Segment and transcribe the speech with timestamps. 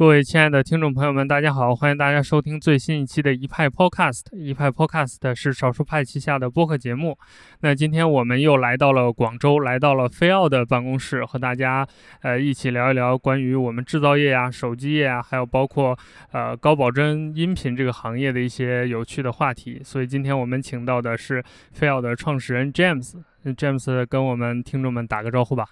[0.00, 1.76] 各位亲爱的听众朋友们，大家好！
[1.76, 4.34] 欢迎大家收听最新一期的一派 Podcast。
[4.34, 7.18] 一派 Podcast 是少数派旗下的播客节目。
[7.60, 11.86] 那今天我们又来到了广州，来到了飞奥的办公室，和大家
[12.22, 15.94] 呃一起聊一聊关于我们制造业啊、手机业啊，还有包括
[16.32, 19.82] 呃高保真音频这个行业的一些有趣的话题。
[19.84, 23.12] 所以今天我们请到的是飞奥的创始人 James。
[23.44, 25.66] James 跟我们听众们打个招呼吧。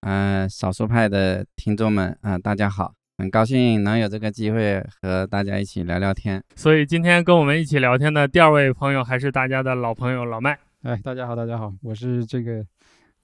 [0.00, 2.94] 嗯，少数派的听众们啊，大家好。
[3.16, 6.42] 很高兴能有这个机会和大家一起聊聊天。
[6.56, 10.58] 所以今天跟我们一起聊天的第二位朋友还是大家的老朋友老麦。
[10.82, 12.64] 哎，大家好，大家好，我是这个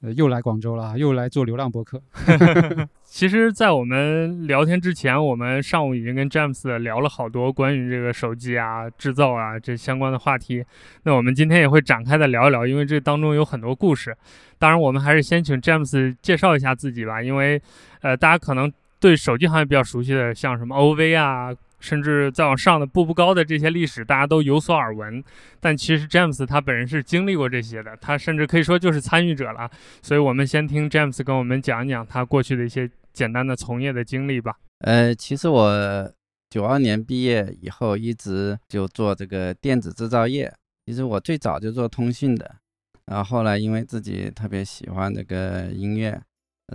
[0.00, 2.00] 呃又来广州了，又来做流浪博客。
[3.02, 10.64] 其实，在我们聊天之前，我们上午已经跟詹姆斯聊了好多关于这个手机啊、制造啊这相关的话题。
[11.02, 14.16] 那我们今天也会展开的聊一聊，因为这当中有很多故事。
[14.56, 17.60] 当然，我们还是先请詹姆斯介绍一下自己吧，因为
[18.02, 18.72] 呃，大家可能。
[19.00, 25.24] 对手机行业比较熟悉的，像什么 OV 啊，甚至再往上的步步高的这些历史，大家都有所耳闻。
[25.58, 29.70] 但其实詹姆斯他本人是经历过这些的，他甚至可以说就是参与者了。
[30.02, 34.54] 所以我们先听詹姆斯跟我们讲一讲他过去的一些简单的从业的经历吧。
[34.80, 36.12] 呃，其实我
[36.50, 40.52] 九二年毕业以后，一直就做这个电子制造业。
[40.84, 42.56] 其实我最早就做通讯的，
[43.06, 46.20] 然后后来因为自己特别喜欢这个音乐，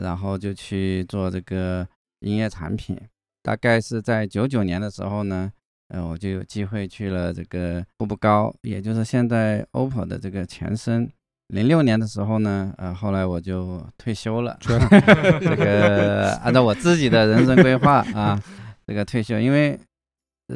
[0.01, 1.87] 然后就去做这个。
[2.19, 2.99] 音乐产品
[3.43, 5.51] 大概是在九九年的时候呢，
[5.89, 11.09] 呃，我就有机会去了这个步步高，也就是现在 OPPO 的这个前身。
[11.49, 14.57] 零六年的时候呢，呃，后来我就退休了。
[14.61, 18.41] 这个 按照我自己的人生规划啊，
[18.87, 19.79] 这个退休，因为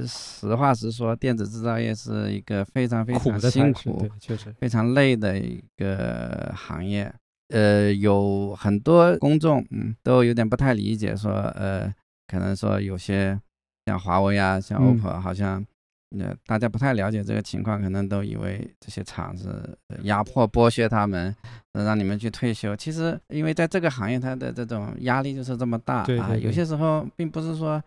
[0.08, 7.14] 实话实说，电子制造业是一个非常非常辛苦、确实非常累的一个行业。
[7.50, 11.94] 呃，有很多公众，嗯，都有点不太理解，说，呃，
[12.28, 13.40] 可能说有些
[13.86, 15.66] 像华为啊，像 OPPO，好像，
[16.20, 21.36] 呃，大家不太了解这个情况，可能都以为这些厂子压迫剥削他们，
[21.74, 22.76] 让你们去退休。
[22.76, 26.36] 其实，因为在这个行业，它的这种压力就是这么大啊。
[26.36, 27.84] 有些时候，并不是说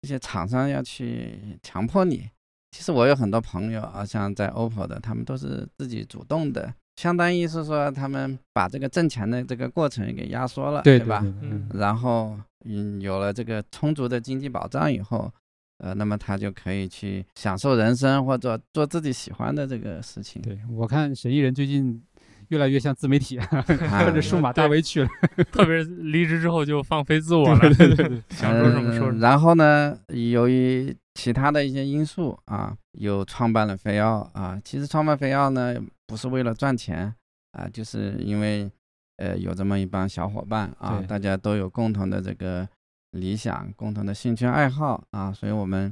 [0.00, 2.28] 这些厂商要去强迫你。
[2.70, 6.72] 其实我有很多朋友啊，像在 OPPO 的，他们都是自己主动的。
[6.96, 11.20] 相当于是说，他们把这个挣钱的这个过程给压缩了，对吧？
[11.42, 11.68] 嗯。
[11.74, 15.30] 然后，嗯，有了这个充足的经济保障以后，
[15.78, 20.40] 呃，那么他就可以去享受人生，或者做自己喜欢的这个事情。
[20.42, 22.02] 对我看，神艺人最近。
[22.48, 25.08] 越来越像自媒体， 跟着数码大 V 去了。
[25.50, 29.20] 特别是离职之后就放飞自我了，对对 对，想说什么说什么。
[29.20, 34.60] 然后呢，由于其他的一些因素啊，又创办了飞奥啊。
[34.62, 35.74] 其实创办飞奥呢，
[36.12, 37.10] 不是为了赚钱
[37.52, 38.70] 啊，就是因为
[39.16, 42.68] 呃有这么一帮小伙伴啊，大家都有共同的这个
[43.12, 45.90] 理想、共同的兴趣爱好啊，所以我们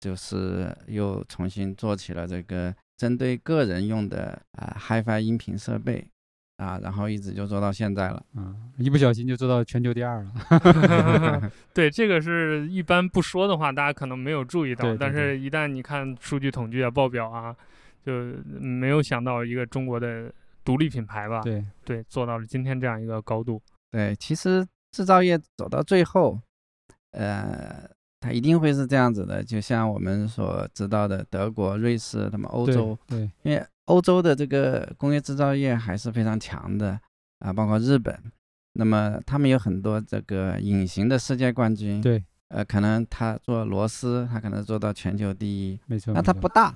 [0.00, 2.74] 就是又重新做起了这个。
[2.96, 6.06] 针对个人用的啊，HiFi 音频设备
[6.58, 8.24] 啊，然后一直就做到现在了。
[8.36, 10.30] 嗯，一不小心就做到全球第二了。
[11.74, 14.96] 对，这个是一般不说的话，大家可能没有注意到。
[14.96, 17.54] 但是，一旦你看数据统计啊、报表啊，
[18.04, 18.12] 就
[18.44, 20.32] 没有想到一个中国的
[20.64, 21.40] 独立品牌吧？
[21.42, 23.60] 对对，做到了今天这样一个高度。
[23.90, 26.40] 对，其实制造业走到最后，
[27.12, 27.88] 呃。
[28.20, 36.98] 它一定会是这样子的，就像我们所知道的，德国、瑞士，他们欧洲，对，因为欧洲的这个工业制造业还是非常强的
[37.40, 38.18] 啊，包括日本，
[38.72, 46.74] 那么他们有很多这个隐形的世界冠军，对，呃，可能他做螺丝，他可能做到全球第一，没错，那他不大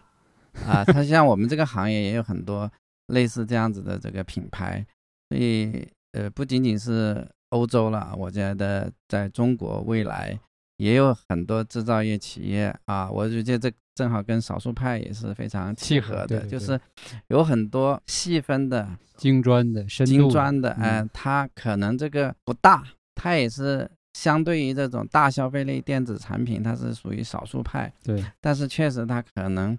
[0.66, 2.70] 啊，它像我们这个行业也有很多
[3.08, 4.84] 类似这样子的这个品牌，
[5.28, 10.38] 所以呃，不仅仅是欧洲了，我觉得在中国未来。
[10.78, 16.80] 也有很多制造业企业啊，我就觉得这正好跟少数派也是非常契合的，就是
[17.27, 22.84] 有很多细分的、精专的、精专的，嗯，它可能这个不大，
[23.16, 29.77] 它也是相对于这种大消费类电子产品，它是属于少数派，对，但是确实它可能。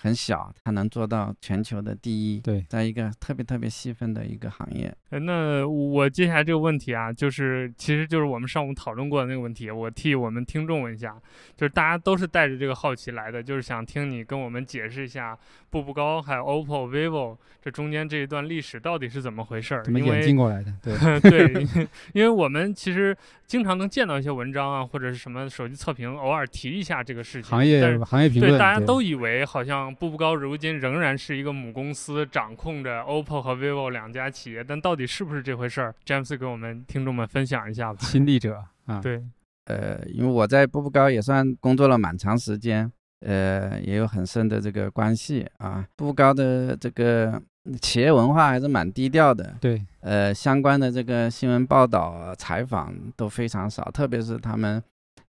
[0.00, 2.40] 很小，它能做到全球的第一。
[2.40, 4.94] 对，在一个特别特别细分的一个行业。
[5.10, 11.16] 那我接下来这个问题啊，就是其实就是我们上午讨论过的那个问题，我替我们听众问一下，
[11.56, 15.36] 就是大家都是带着这个好奇来的，就是想听你跟我们解释一下
[15.70, 19.82] 步步高还有 OPPO、vivo 这中间这一段历史到底是怎么回事儿？
[19.82, 20.72] 怎么演进过来的？
[20.82, 23.16] 对 对，因为我们其实
[23.46, 27.50] 经常能见到一些文章啊，或者是什么手机测评，偶尔提一下这个事情。
[27.50, 29.85] 行业行业评论，对大家都以为好像。
[29.94, 35.94] 步步高如今仍然是一个母公司，掌控着 OPPO 和 vivo 两家企业，但到底是不是这回事儿？
[36.04, 37.98] 詹姆斯给我们听众们分享一下吧。
[38.00, 39.22] 亲历者 啊，对，
[39.66, 42.90] 呃，因为我在步步高也算工作了蛮长时间，
[43.20, 45.86] 呃，也有很深的这个关系啊。
[45.96, 47.42] 步步高的这个
[47.80, 54.80] 企业文化还是蛮低调的，对，呃，相关的这个新闻报道、采访都非常少，特别是他们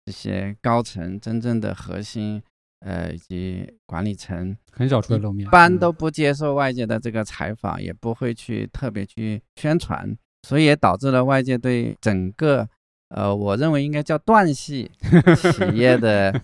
[0.04, 2.42] 这些高层真正的核心，
[2.84, 5.78] 呃，以及管理层，很少出来露面，一般嗯。
[5.78, 12.68] 都不接受外界的这个采访，也不会去特别去宣传，所以也导致了外界对整个，
[13.08, 14.90] 呃，我认为应该叫断系
[15.40, 16.38] 企业的，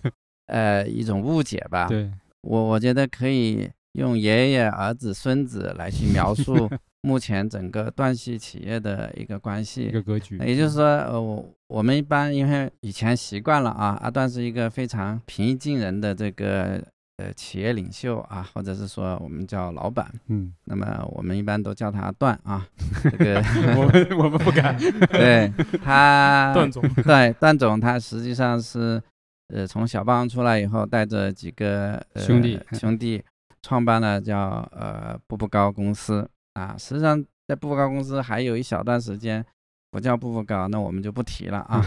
[0.47, 1.87] 呃，一种误解吧。
[1.87, 2.09] 对，
[2.41, 6.67] 我我觉得可以用爷爷、儿子、孙子来去描述
[7.01, 9.91] 目前整个断系企业的一个关系一。
[9.91, 16.79] 个格局，也就是说，呃，我我们一般因为以前习惯了啊，阿段是一个非常平易近人的这个
[17.17, 22.67] 呃企业领袖啊，或者是说我们叫老板，嗯，那么我们一般都叫他段啊，
[23.03, 23.41] 这个
[23.77, 24.77] 我们我们不敢
[25.09, 25.51] 对
[25.83, 29.01] 他段总，对段总，他实际上是
[29.47, 33.23] 呃从小霸王出来以后，带着几个、呃、兄弟兄弟
[33.63, 36.75] 创办了叫呃步步高公司啊。
[36.77, 39.45] 实际上在步步高公司还有一小段时间
[39.89, 41.83] 不叫步步高，那我们就不提了啊。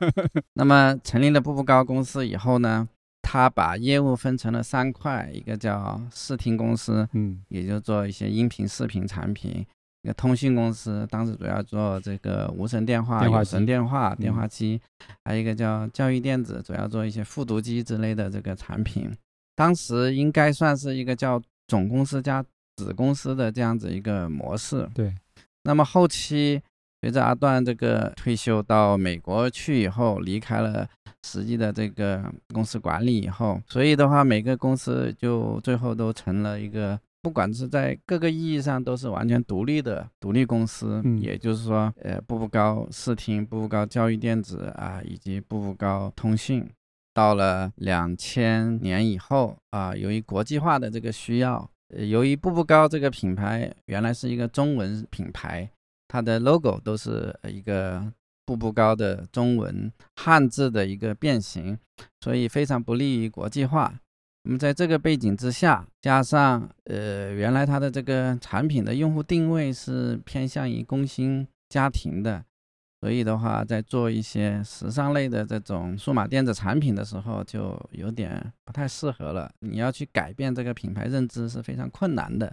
[0.54, 2.88] 那么成立了步步高公司以后呢，
[3.22, 9.66] 他把业务分成了三块，一个叫视听公司，嗯也就做一些音频、视频产品。
[10.02, 14.80] 一个通讯公司当时主要做这个无绳电话、电话有绳电话、嗯电话机，
[15.24, 19.10] 还有一个叫教育电子，主要做一些复读机之类的这个产品。
[19.56, 22.44] 当时应该算是一个叫总公司加
[22.76, 24.88] 子公司的这样子一个模式。
[24.94, 25.14] 对，
[25.64, 26.60] 那么后期
[27.00, 30.86] 随着阿段这个退休到美国去以后，离开了
[31.24, 41.00] 实际的这个公司管理以后，所以的话，每个公司就最后都成了一个，不管是在各个意义上都是完全独立的独立公司。
[41.04, 46.68] 嗯也就是说，呃，步步高视听、步步高教育电子啊，以及步步高通讯。
[47.12, 55.70] 到了两千年以后啊，由于国际化的这个需要，呃，呃由于步步高这个品牌原来是一个中文品牌，
[56.08, 58.12] 它的 logo 都是一个
[58.44, 61.78] 步步高的中文汉字的一个变形，
[62.20, 63.92] 所以非常不利于国际化。
[64.42, 72.44] 那么在这个背景之下，加上呃原来它的这个产品的用户定位是偏向于工薪家庭的，
[73.06, 79.48] 所以的话，在做一些时尚类的这种数码电子产品的时候，就有点不太适合了。
[79.60, 82.52] 你要去改变这个品牌认知是非常困难的，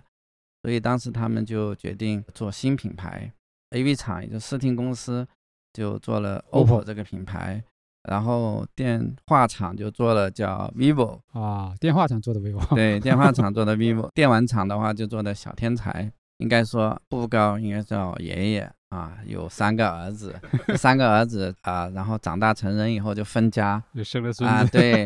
[0.62, 3.34] 所以当时他们就决定做新品牌
[3.72, 5.28] ，AV 厂也就视听公司
[5.74, 7.64] 就做了 OPPO 这个品牌，
[8.08, 16.14] 然后电话厂就做了叫 vivo，啊，电话厂做的 vivo，对，电话厂做的 vivo，电玩厂的话就做的小天才。
[16.38, 20.36] 应该说步步高应该叫爷爷啊，有三个儿子，
[20.68, 25.04] 这 三个儿子啊，然后长大成人以后就分家就生了孙啊，对，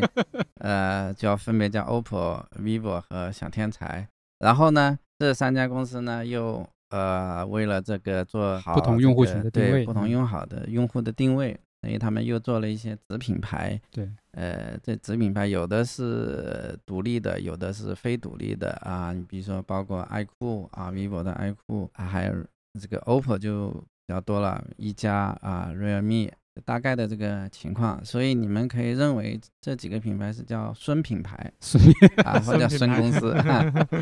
[0.60, 4.06] 呃，就要分别叫 OPPO、vivo 和小天才。
[4.40, 13.80] 然后呢，这三家公司呢又呃为了这个做好不同用户这个群的定位对不同嗯用好的用户的定位，所以他们又做了一些子品牌。
[13.90, 19.12] 对，呃，这子品牌有的是独立的，有的是非独立的啊。
[19.14, 22.34] 你比如说，包括爱酷啊，vivo 的爱酷啊，还有
[22.78, 23.68] 这个 OPPO 就
[24.06, 26.30] 比较多了，一加啊，realme
[26.64, 28.02] 大概的这个情况。
[28.04, 31.82] 所以你们可以认为这几个品牌是叫孙品牌 孙
[32.24, 33.36] 啊，或者叫孙公司。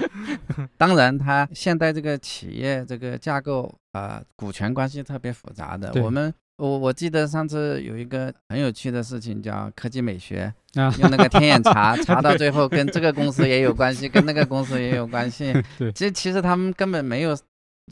[0.78, 5.92] 当然，它现在这个企业这个架构啊，股权关系特别复杂的。
[6.02, 15.52] 我们我我记得上次有一个很有趣的事情，叫科技美学，啊，用那个天眼查 查到最后，跟这个公司也有关系，跟那个公司也有关系。
[15.76, 17.36] 对其实其实他们根本没有，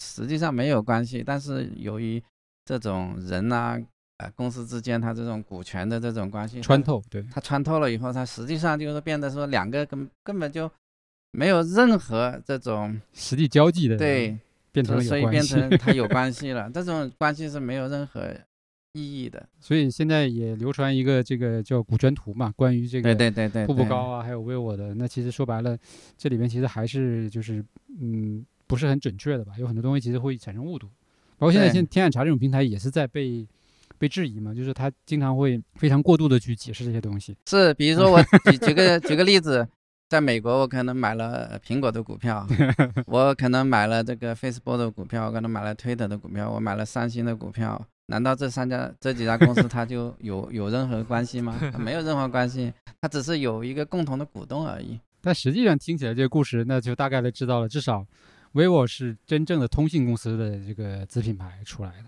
[0.00, 2.22] 实际上没有关系，但是由于
[2.64, 3.78] 这种人呐、
[4.18, 10.70] 呃，公司之间它这种股权的这种关系穿，透，对，它穿透了以后，它实际上就是变得说两个根根本就
[11.32, 14.38] 没有任何这种实际交际的对，
[14.72, 15.68] 变成所以变成。
[15.78, 18.32] 它有关系了，这种关系是没有任何
[18.92, 19.46] 意义的。
[19.60, 25.76] 所以现在也流传一个这个叫股权图嘛，关于这个对对对，对步步高啊，还有 vivo 的，那其实说白了，
[26.16, 27.64] 这里面其实还是就是
[28.00, 30.86] 嗯不是很准确的吧，有很多东西其实会产生误读，
[31.38, 33.46] 包括现在对现在天眼查这种平台也是在被
[33.98, 39.66] 被质疑嘛，就是它经常会非常过度的去解释这些东西，是，比如说我举举个举个例子，
[40.08, 42.46] 在美国我可能买了苹果的股票，
[43.06, 51.56] 我可能买了这个 Facebook 的股票，我可能买了 Twitter 的股票，我买了三星的股票，难道这三家这几家公司它就有有任何关系吗？
[51.72, 54.98] 它没有任何关系，它只是有一个共同的股东而已。
[55.22, 58.04] 但实际上听起来这个故事，那就大概的知道了，至少
[58.54, 62.04] vivo 是真正的通信公司的这个子品牌出来的。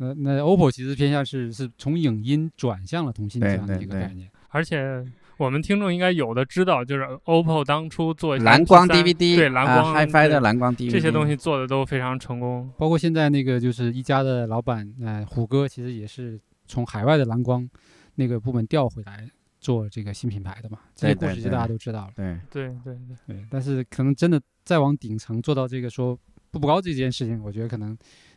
[0.00, 4.30] 那那 OPPO 其实偏向是是从影音转向了通信这样的一个概念。
[4.50, 5.04] 而且
[5.36, 12.70] 我们听众应该有的知道，就是 OPPO 当初做蓝光 DVD，对蓝光、啊、HiFi 的蓝光 DVD 这些东西做的都非常成功。
[12.76, 17.68] 包括现在那个就是一加的老板，呃，虎哥其实也是从海外的蓝光
[18.14, 19.28] 那个部门调回来
[19.60, 20.78] 做这个新品牌的嘛。
[20.94, 22.12] 这些故事就大家都知道了。
[22.14, 22.94] 对对对
[23.26, 26.14] 对，对，但是可能真的再往顶层做到这个说
[26.50, 27.96] 步步高这件事情，我觉得可能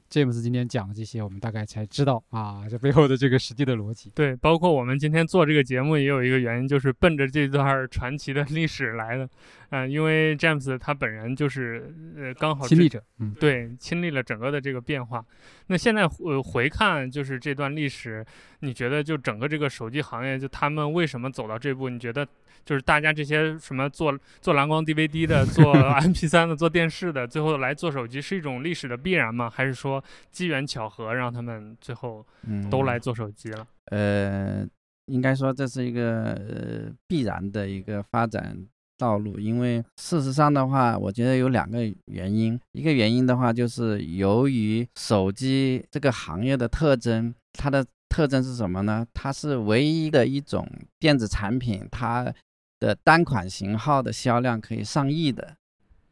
[0.09, 4.09] 詹姆斯今天讲的这些，我们大概才知道啊，这背后的这个实际的逻辑。
[4.15, 9.29] 对，包括我们今天做这个节目也有一个原因，就是奔着这段传奇的历史来的。
[9.71, 15.25] 嗯、因为詹姆斯他本人就是呃刚好知亲历者，嗯，对，亲历了整个的这个变化。
[15.67, 18.25] 那现在呃回看就是这段历史，
[18.59, 21.89] 你觉得就整个这个手机行业，就他们为什么走到这步？
[21.89, 22.27] 你觉得
[22.65, 29.49] 就是大家这些什么做做蓝光 DVD 的、 做 MP3 的、做电视的，最后来做手机，是一种历史的必然吗？
[29.49, 33.65] 还是说机缘巧合让他们最后嗯都来做手机了？
[33.85, 34.67] 呃，
[35.05, 38.57] 应该说这是一个呃必然的一个发展
[39.01, 42.59] 道路，因为事实上的话，我觉得有两个原因。
[42.73, 49.03] 一个原因的话，就是由于手机这个行业的特征，它的特征是什么呢？
[49.11, 52.31] 它是唯一的一种电子产品，它
[52.79, 55.55] 的单款型号的销量可以上亿的。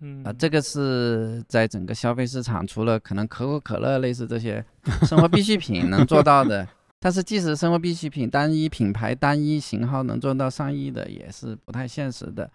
[0.02, 4.66] 嗯啊，这个是在整个消费市场，除了可能可口可乐类似这些
[5.04, 6.68] 生活必需品能做到的，
[7.00, 12.50] 但是即使生活必需品单一品牌、单一型号能做到上亿的，也是不太现实的。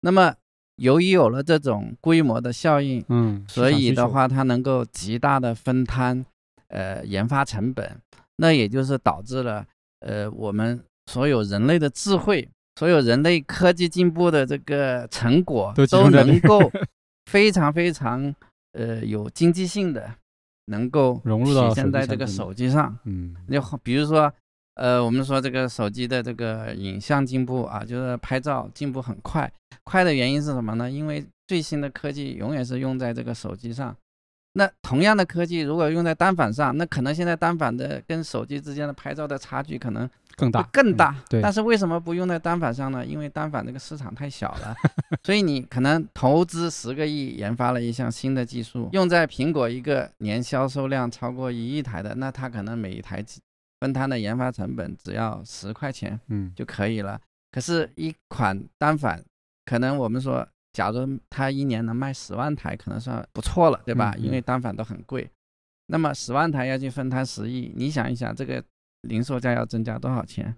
[0.00, 0.34] 那么，
[0.76, 6.24] 由于有了这种规模的效应，嗯，所以的话，它能够极大的分摊
[6.68, 8.00] 呃研发成本，
[8.36, 9.66] 那也就是导致了
[10.00, 16.70] 呃我们所有人类的智慧，所有人类科技进步的这个成果都能够
[17.26, 18.34] 非常非常
[18.72, 20.14] 呃有经济性的
[20.66, 22.96] 能够融入到体现在这个手机上。
[23.04, 24.32] 嗯，就好比如说，
[24.78, 29.50] 呃，我们说这个手机的这个影像进步啊，就是拍照进步很快。
[29.82, 30.88] 快的原因是什么呢？
[30.88, 33.94] 因为最新的科技永远是用在这个手机上。
[34.52, 41.10] 那同样的科技如果用在单反上，那可能现在单反的跟手机之间的拍照的差距可能更大更大。
[41.10, 43.04] 嗯对但是为什么不用在单反上呢？
[43.04, 44.74] 因为单反这个市场太小了，
[45.24, 53.40] 所以你可能投资十个亿研发了一项新的技术，用在苹果一个年销售量超过一亿台的，那它可能每一台机
[53.80, 57.20] 分摊的研发成本只要十块钱嗯，就可以了。
[57.50, 59.24] 可是，一款单反，
[59.64, 64.14] 可能我们说，假如它一年能卖十万台，可能算不错了，对吧？
[64.18, 65.30] 因为单反都很贵。
[65.86, 68.62] 那么十万台要去分摊十亿，你想一想，这个
[69.02, 70.54] 零售价要增加多少钱？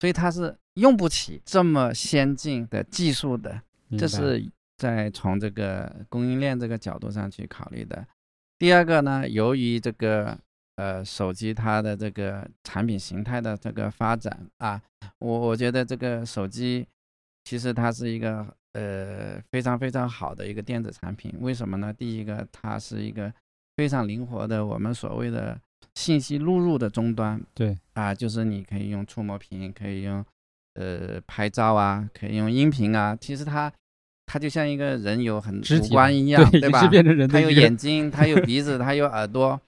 [0.00, 3.62] 所以它是用不起这么先进的技术的，
[3.96, 4.44] 这是
[4.76, 8.04] 在从这个供应链这个角度上去考虑的。
[8.58, 10.36] 第二个呢，由于这个
[10.82, 14.80] 呃手机它的这个产品形态的这个发展啊，
[15.18, 16.84] 我我觉得这个手机
[17.44, 21.32] 其实它是一个呃非常非常好的一个电子产品。
[21.40, 21.92] 为什么呢？
[21.92, 23.32] 第一个，它是一个
[23.76, 25.56] 非常灵活的我们所谓的
[25.94, 27.40] 信息录入的终端。
[27.54, 30.24] 对啊，就是你可以用触摸屏，可以用
[30.74, 33.16] 呃拍照啊，可以用音频啊。
[33.20, 33.72] 其实它
[34.26, 36.88] 它就像一个人有很五官一样，对，对吧
[37.28, 39.60] 它有眼睛，它有鼻子，它有耳朵，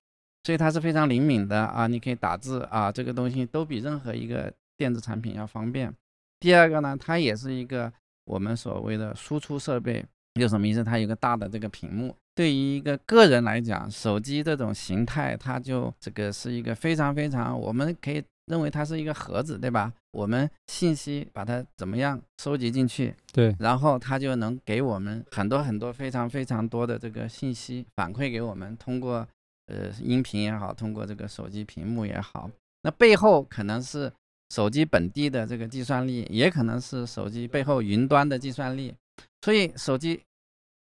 [0.44, 1.86] 所以它是非常灵敏的啊！
[1.86, 5.92] 你可以打字啊，这个东西都比任何一个电子产品要方便。
[6.38, 7.90] 第二个呢，它也是一个
[8.26, 10.84] 我们所谓的输出设备，有什么意思？
[10.84, 12.14] 它有个大的这个屏幕。
[12.34, 19.92] 对于一个个人来讲，手机这种形态，它就这个是一个非常非常，我们可以认为它是一个盒子，对吧？
[20.10, 29.26] 我们信息把它怎么样收集进去，对，然后它就能给我们很多很多非常非常多的这个信息反馈给我们，通过
[29.66, 32.50] 呃音频也好，通过这个手机屏幕也好，
[32.82, 34.12] 那背后可能是
[34.50, 38.94] 手机本地的这个计算力，也可能是手机背后云端的计算力。
[39.42, 40.20] 所以手机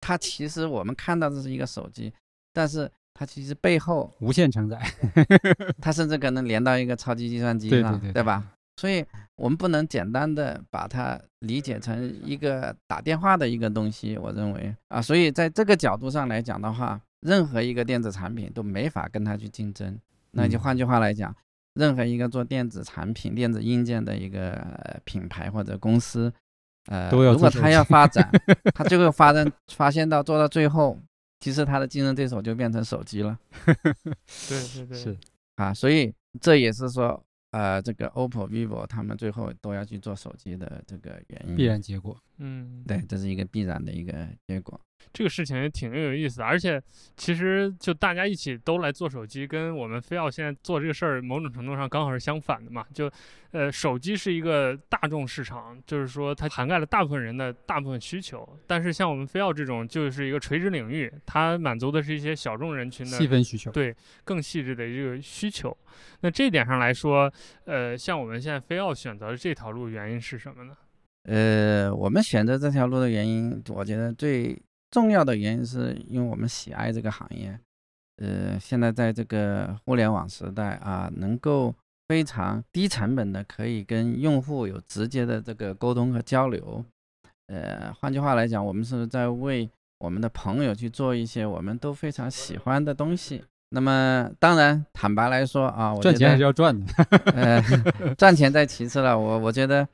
[0.00, 2.12] 它其实我们看到这是一个手机，
[2.52, 4.80] 但是它其实背后无限承载，
[5.80, 8.42] 它甚至可能连到一个超级计算机上，对对对吧？
[8.76, 9.04] 所以
[9.36, 19.98] 我们不能简单的把它理解成一个打电话的一个东西，我认为啊，所以在这个角度上来讲的话，任何一个电子产品都没法跟它去竞争。
[20.32, 21.34] 那就嗯换句话来讲，
[21.74, 26.32] 任何一个做电子产品、电子硬件的一个、呃品牌或者公司，
[26.86, 28.30] 呃，如果它要发展，
[28.74, 30.98] 它最后发展发现到做到最后，
[31.40, 33.38] 其实它的竞争对手就变成手机了。
[34.48, 35.16] 对对对，是
[35.56, 41.56] 啊，所以这也是说，呃，这个 OPPO、vivo 他们最后都要去做手机的这个原因。
[41.56, 42.16] 必然结果。
[42.38, 44.80] 嗯，对，这是一个必然的一个结果。
[45.12, 46.82] 这个事情也挺有意思的，而且
[47.16, 52.84] 其实就大家一起都来做手机，跟我们非要现在做这个事儿，某种程度上刚好是相反的嘛。
[52.92, 53.10] 就，
[53.52, 58.46] 呃，手机是一个大众市场，就是说它涵盖了大部分人的大部分需求。
[58.66, 63.70] 但是像我们非要这种，就是一个垂直领域，它满足的是一些小众人群的细分需求。
[63.70, 63.94] 对，
[64.24, 65.76] 更细致的一个需求。
[66.20, 67.32] 那这点上来说，
[67.64, 70.74] 呃，像我们现在非要选择这条路，原因是什么呢？
[71.24, 74.60] 呃，我们选择这条路的原因，我觉得最。
[74.92, 77.58] 重要的原因是因为我们喜爱这个行业，
[78.18, 81.74] 呃，现在在这个互联网时代啊，能够
[82.06, 86.84] 非常低成本的可以跟用户有直接的这个沟通和交流，
[87.46, 89.68] 呃，换句话来讲，我们是在为
[89.98, 93.42] 我们的朋友去做一些我们都非常喜欢的东西。
[93.70, 96.92] 那么，当然，坦白来说啊，赚钱还是要赚的，
[97.34, 97.62] 呃，
[98.18, 99.18] 赚钱在其次了。
[99.18, 99.88] 我我觉得。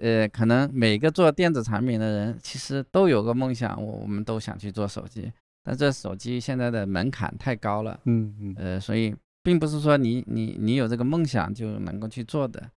[0.00, 5.30] 呃，可能每个做电子产品的人其实都有个梦想，我我们都想去做手机，
[5.62, 12.70] 但这手机现在的门槛太高了，嗯嗯，呃，所以并不是说你你你有这个梦想就能够去做的。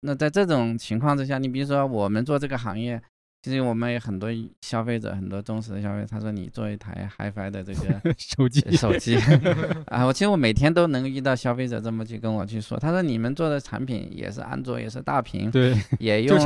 [0.00, 3.02] 那在这种情况之下，你比如说我们做这个行业。
[3.40, 4.28] 其实我们有很多
[4.62, 9.16] 消费者，很多忠实的消费者，他说你做一台 HiFi 的这个 手机，手机
[9.86, 16.36] 啊，我其实我每天都能遇到消费者这么去跟我去说，他说你们做的产品也是安卓，也是大屏，对，也用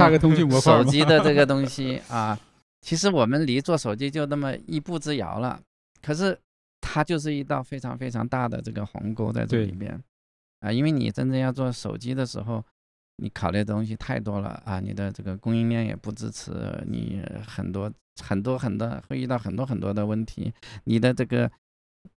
[0.61, 2.39] 手机的这个东西啊，
[2.83, 5.59] 其实我们离做手机就那么一步之遥了，
[6.03, 6.39] 可是
[6.83, 9.99] 它就是一道非常非常大的这个鸿沟在这里面
[10.61, 12.63] 啊，因为你真正要做手机的时候。
[13.17, 14.81] 你考虑的东西太多了啊！
[14.81, 16.51] 你的这个供应链也不支持，
[16.87, 20.53] 你很多很多很多会遇到很多很多的问题。
[20.85, 21.51] 你的这个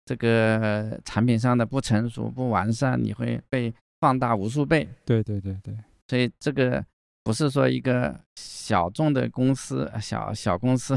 [0.05, 4.89] 这个产品上的不成熟、不完善，你会被放大无数倍。
[5.05, 5.75] 对对对对，
[6.07, 6.85] 所以这个
[7.25, 10.97] 不是说一个小众的公司、小小公司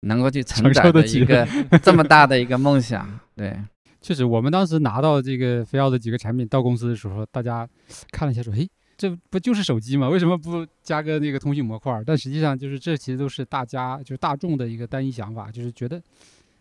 [0.00, 1.46] 能够去承载的一个
[1.82, 3.18] 这么大的一个梦想。
[3.34, 3.58] 对，
[4.02, 7.66] 确实，我们当时拿到这个飞奥的几个产品到公司的时候，大家
[8.10, 8.68] 看了一下说：“诶。”
[8.98, 10.08] 这不就是手机吗？
[10.08, 12.02] 为什么不加个那个通讯模块？
[12.04, 16.02] 但实际上就是这其实都是大家就是大众的一个单一想法，就是觉得，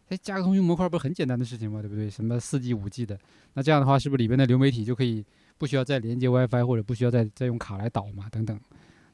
[0.09, 1.81] 哎，加个通讯模块不是很简单的事情吗？
[1.81, 2.07] 对不对？
[2.07, 3.19] 什么四 G、五 G 的，
[3.55, 5.25] 那这样的话是不是里边的流媒体就可以
[5.57, 8.29] 不需要再连接 WiFi 或者不需要再再用卡来导嘛？
[8.29, 8.59] 等等，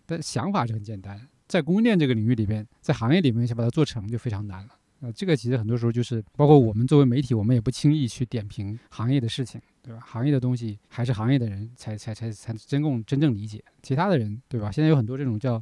[0.06, 4.70] 但想法是很简单，在供应链这个领域里边，在行业里面想把它做成就非常难了。
[5.00, 10.00] 呃，这个其实很多时候就是包括我们作为媒体，我们也不轻易去点评行业的事情，对吧？
[10.04, 14.72] 行业的东西还是行业的人才才才才真共真正理解，其他的人，对吧？
[14.72, 15.62] 现在有很多这种叫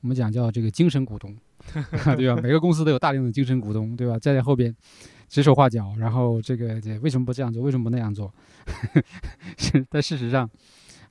[0.00, 1.34] 我们讲叫这个精神股东，
[2.16, 2.42] 对吧？
[2.42, 4.18] 每个公司都有大量的精神股东，对吧？
[4.18, 4.74] 站在后边
[5.28, 7.62] 指手画脚，然后这个这为什么不这样做？
[7.62, 8.34] 为什么不那样做？
[9.56, 10.50] 是，但事实上。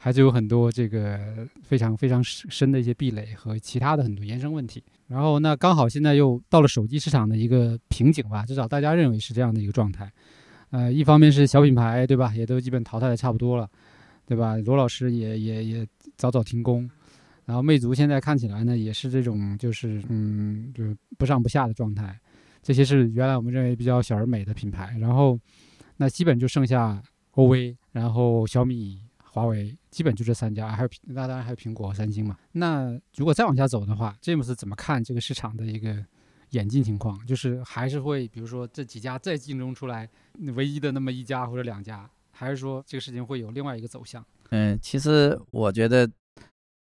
[0.02, 4.82] 还是有很多这个非常非常深的一些壁垒和其他的很多延伸问题。
[5.08, 10.10] 然后那刚好现在又到了手机市场的一个瓶颈吧，至少大家认为是这样的一个状态。
[10.72, 12.34] 呃，一方面是小品牌，对吧？
[12.36, 13.70] 也都基本淘汰的差不多了，
[14.26, 14.56] 对吧？
[14.58, 16.90] 罗老师也也也早早停工。
[17.46, 22.20] 然后魅族现在看起来呢，也是这种就是嗯，就是不上不下的状态。
[22.62, 24.96] 这些是原来我们认为比较小而美的品牌。
[25.00, 25.40] 然后
[25.98, 27.02] 那基本就剩下
[27.34, 29.02] OV，然后小米。
[29.32, 32.36] 华为基本就这三家，还有那当然还有苹果、三星嘛。
[32.52, 36.04] 那如果再往下走的话，詹姆斯怎么看这个市场的一个
[36.52, 37.26] 演进情况？
[37.26, 40.10] 就是还是会，比如说这几家再竞争出来
[40.56, 44.26] 唯一的那么一家或者两家，还是说这个事情会有另外一个走向？
[44.50, 46.10] 嗯，其实我觉得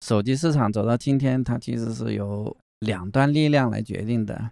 [0.01, 4.51] 手机市场走到今天，它其实是由两端力量来决定的，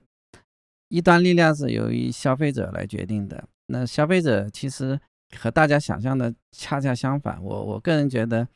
[0.90, 3.48] 一端力量是由于消费者来决定的。
[3.68, 5.00] 那消费者其实。
[5.38, 8.48] 和大家想象的恰恰相反，我我个人觉得，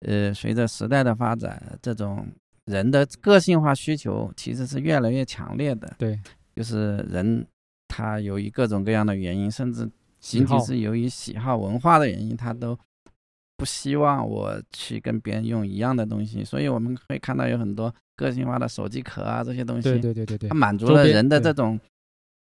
[0.00, 2.26] 呃，随着时代的发展，这种
[2.66, 5.94] 人的个性化需求其实是越来越强烈的。
[5.98, 6.20] 对，
[6.54, 7.46] 就是人
[7.88, 9.88] 他由于各种各样的原因，甚至
[10.20, 12.78] 仅仅是由于喜好文化的原因，他都
[13.56, 16.44] 不希望我去跟别人用一样的东西。
[16.44, 19.88] 所以我们会看到有很多个性化的手机壳啊这些东西。
[19.88, 21.78] 对对对对对，它满足了人的这种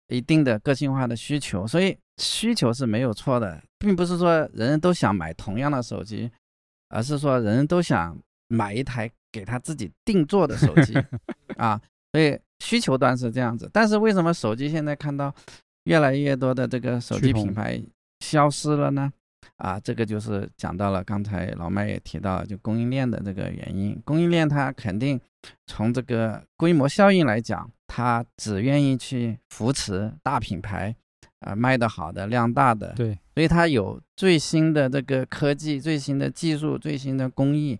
[0.09, 3.63] 一定的个性化的需求，所以需求是没有错的。
[3.79, 6.31] 并不是说人人都想买同样的手机，
[6.89, 10.94] 而是说人人都想买一台给他自己定做的手机
[11.57, 11.81] 啊。
[12.12, 15.35] 所以需求端是这样子，但是为什么手机现在看到
[15.85, 17.83] 越来越多的这个手机品牌
[18.20, 19.12] 消失了呢？
[19.57, 24.01] 啊，这个就是讲到了刚才老麦也提到，就供应链的这个原因。
[24.05, 25.20] 供应链它肯定
[25.66, 30.94] 从这个规模效应来讲，它只愿意去扶持大品牌。
[31.40, 37.79] 啊，卖得好的、量大的，对，所以它有最新的这个科技、最新的技术、最新的工艺，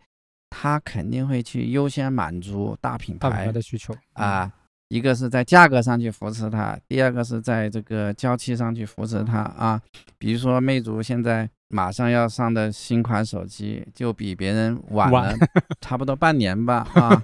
[0.57, 4.49] 它肯定会去优先满足大品牌的需求啊。
[4.88, 9.81] 一个是在价格上去扶持它，第二个是在这个交期上去扶持它啊。
[10.17, 15.35] 比如说魅族现在马上要上的新款手机，就比别人晚了
[15.81, 17.21] 差不多半年吧 啊。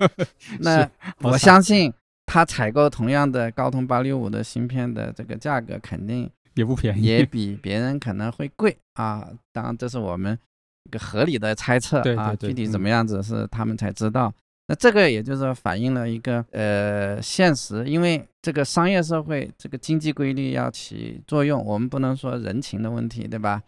[0.59, 0.91] 那
[1.21, 1.93] 我相信
[2.27, 9.29] 它采购同样的高通八六五的芯片的这个价格肯定也不便宜，也比别人可能会贵啊。
[9.53, 10.37] 当然这是我们
[10.91, 14.33] 一个合理的猜测啊，具体怎么样子是他们才知道。
[14.67, 23.63] 那这个也就是反映了一个呃现实，因为这个商业社会这个经济规律要起作用，我们不能说人情的问题，对吧？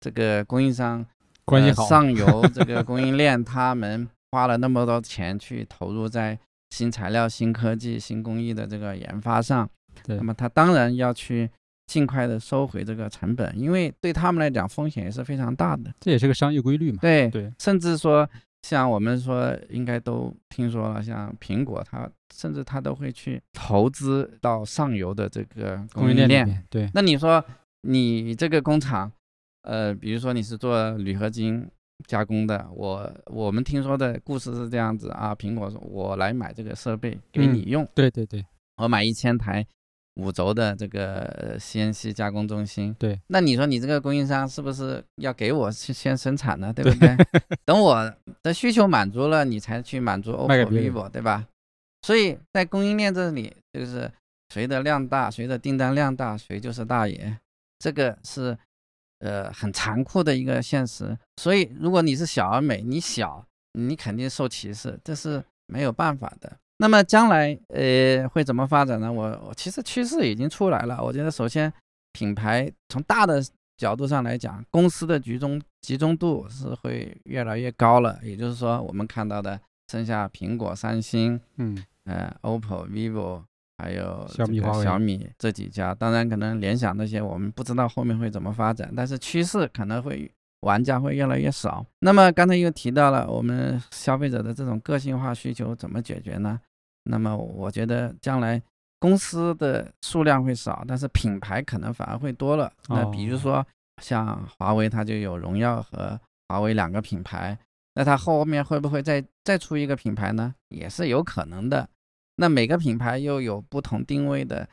[0.00, 1.04] 这个供应商
[1.46, 6.38] 关系好，上游这个供应链他们花了那么多钱去投入在
[6.70, 9.68] 新材料、新科技、新工艺的这个研发上，
[10.06, 11.50] 那么他当然要去
[11.86, 15.92] 尽快的收回这个成本，因为对他们来讲风险也是非常大的。
[16.00, 16.98] 这也是个商业规律嘛？
[17.00, 18.28] 对对，甚至说。
[18.62, 26.64] 像我们说，应该都听说了，像苹果，它甚至它都会去投资到上游的这个供应链。
[26.68, 27.44] 对，那你说
[27.82, 29.12] 你这个工厂，
[29.62, 31.64] 呃，比如说你是做铝合金
[32.08, 38.44] 加工的，我我们听说的故事是这样子啊，苹果说我来买这个设备给你用，对对对，
[38.78, 39.64] 我买一千台。
[40.16, 46.72] 五轴的这个 CNC 加工中心，对，那你说你这个供应商是不是要给我去先生产呢？
[46.72, 47.16] 对不对？
[47.64, 51.46] 等我的需求满足了，你才去满足 OPPO、vivo，对吧？
[52.02, 54.10] 所以在供应链这里，就是
[54.54, 57.36] 谁的量大，谁的订单量大，谁就是大爷，
[57.78, 58.56] 这个是
[59.18, 61.18] 呃很残酷的一个现实。
[61.36, 66.56] 所以如果你是小而美，你小，你肯定受歧视，这是没有办法的。
[66.78, 69.10] 那么将来呃会怎么发展呢？
[69.12, 71.02] 我我其实趋势已经出来了。
[71.02, 71.72] 我觉得首先
[72.12, 73.42] 品牌从大的
[73.76, 78.18] 角度上来讲，公司的集中集中度是会越来越高了。
[78.22, 79.58] 也就是说，我们看到的
[79.90, 83.42] 剩下苹果、三星，嗯，呃，OPPO、vivo，
[83.78, 85.94] 还有小米、小米这几家。
[85.94, 90.30] 当然，可能联想那些我们不知道后面会怎么发展，但是趋势可能会。
[90.66, 91.86] 玩家会越来越少。
[92.00, 96.60] 那么刚才又提到了我们消费者的这种个性化需求怎么解决呢？
[97.04, 98.60] 那么我觉得将来
[98.98, 102.72] 公司的数量会少，但是品牌可能反而会多了。
[102.88, 103.64] 那比如说
[104.02, 107.56] 像华为，它就有荣耀和华为两个品牌。
[107.94, 110.54] 那它后面会不会再再出一个品牌呢？
[110.68, 111.88] 也是有可能的。
[112.36, 114.68] 那每个品牌又有不同定位的。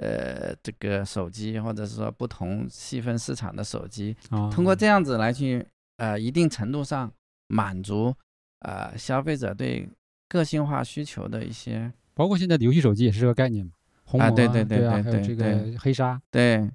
[0.00, 4.16] 呃，这个手机，或者是说不同细分市场的手机，
[4.52, 7.12] 通过这样子来去，呃，一定程度上
[7.48, 8.14] 满足，
[8.60, 9.88] 呃，消费者对
[10.28, 13.72] 个性化需求的一些，包括现在的游戏手机也是这个概念嘛，
[14.04, 16.70] 红啊，对对对对对，这个黑鲨，对，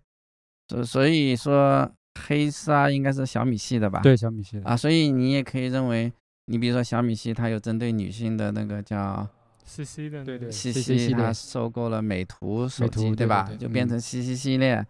[0.68, 1.90] 所所以说
[2.28, 4.02] 黑鲨应该是小米系的吧？
[4.02, 6.12] 对，小米系的啊，所以你也可以认为，
[6.48, 9.26] 你比如说小米系，它有针对女性的那个叫。
[9.66, 13.50] C C 的对对，C C 它收购了美图手机，对吧？
[13.60, 14.86] 就变成 C C 系列，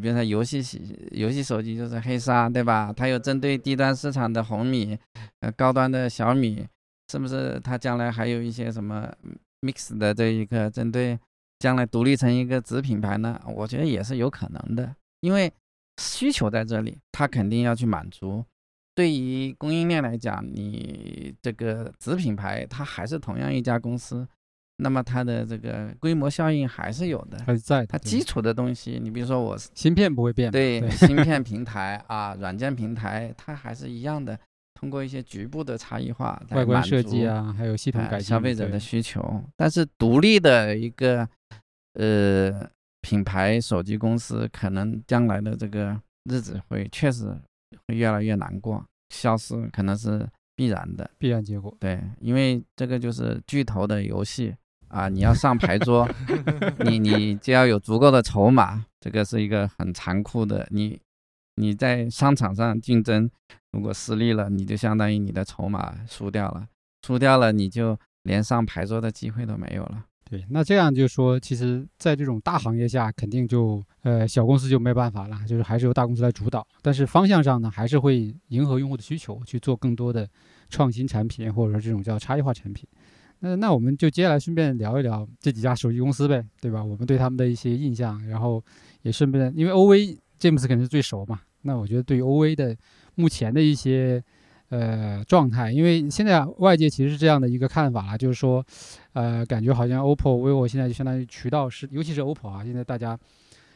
[0.00, 0.80] 变成游戏系
[1.10, 2.92] 游戏手机就是黑鲨，对吧？
[2.96, 4.98] 它有针对低端市场的红米，
[5.40, 6.66] 呃，高端的小米，
[7.10, 7.60] 是不是？
[7.60, 9.12] 它将来还有一些什么
[9.60, 11.18] Mix 的这一个针对
[11.58, 13.40] 将来独立成一个子品牌呢？
[13.54, 15.52] 我觉得也是有可能的，因为
[16.00, 18.44] 需求在这里，它肯定要去满足。
[18.94, 24.28] 对于供应链来讲，你这个子品牌它还是同样一家公司，
[24.76, 29.00] 那么它的这个规模效应还是有的，还是在它基础的东西。
[29.02, 34.38] 你比如说我芯片不会变，对芯片 平台啊，软件平台它还是一样的，
[34.74, 39.42] 通过一些局部的差异化，外观设计啊，还有系统改进消费者的需求。
[39.56, 41.26] 但是独立的一个
[41.94, 42.68] 呃
[43.00, 47.34] 品牌手机公司，可能将来的这个日子会确实。
[47.86, 51.74] 会越来越难过，消失可能是必然的，必然结果。
[51.80, 54.54] 对，因为这个就是巨头的游戏
[54.88, 56.08] 啊，你要上牌桌，
[56.84, 60.66] 你你就要有足够的筹码，这个是一个很残酷的。
[60.70, 61.00] 你
[61.56, 63.30] 你在商场上竞争，
[63.72, 66.66] 如果失利了，你就相当于你的筹码输掉了，
[67.06, 70.04] 输掉了，你就连上牌桌的机会都没有了。
[70.32, 76.66] 对，那这样就说，其实，在这种大行业下，肯定就呃小公司就没办法了，就是还是由大公司来主导。
[76.80, 80.26] 但是方向上呢，还是会迎合用户的需求，去做更多的
[80.70, 82.88] 创新产品，或者说这种叫差异化产品。
[83.40, 86.82] 那那我们就接下来顺便聊一聊这几家手机公司呗，对吧？
[86.82, 88.64] 我们对他们的一些印象，然后
[89.02, 91.40] 也顺便，因为 OV James 肯定是最熟嘛。
[91.60, 92.74] 那我觉得对于 OV 的
[93.16, 94.24] 目前的一些。
[94.72, 98.64] 呃，状态，因为现在外界其实是这样的一个看法了，就是说，
[99.12, 103.18] 呃，感觉好像 OPPO、vivo 现在就相当于渠道是，尤其是 OPPO 啊，现在大家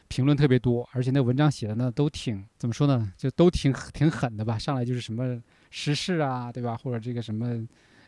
[0.07, 6.75] 评论特别多，而且那文章写的呢都挺怎么说呢，就都挺挺狠的吧，上来就是什么失事啊，对吧？
[6.75, 7.63] 或者这个什么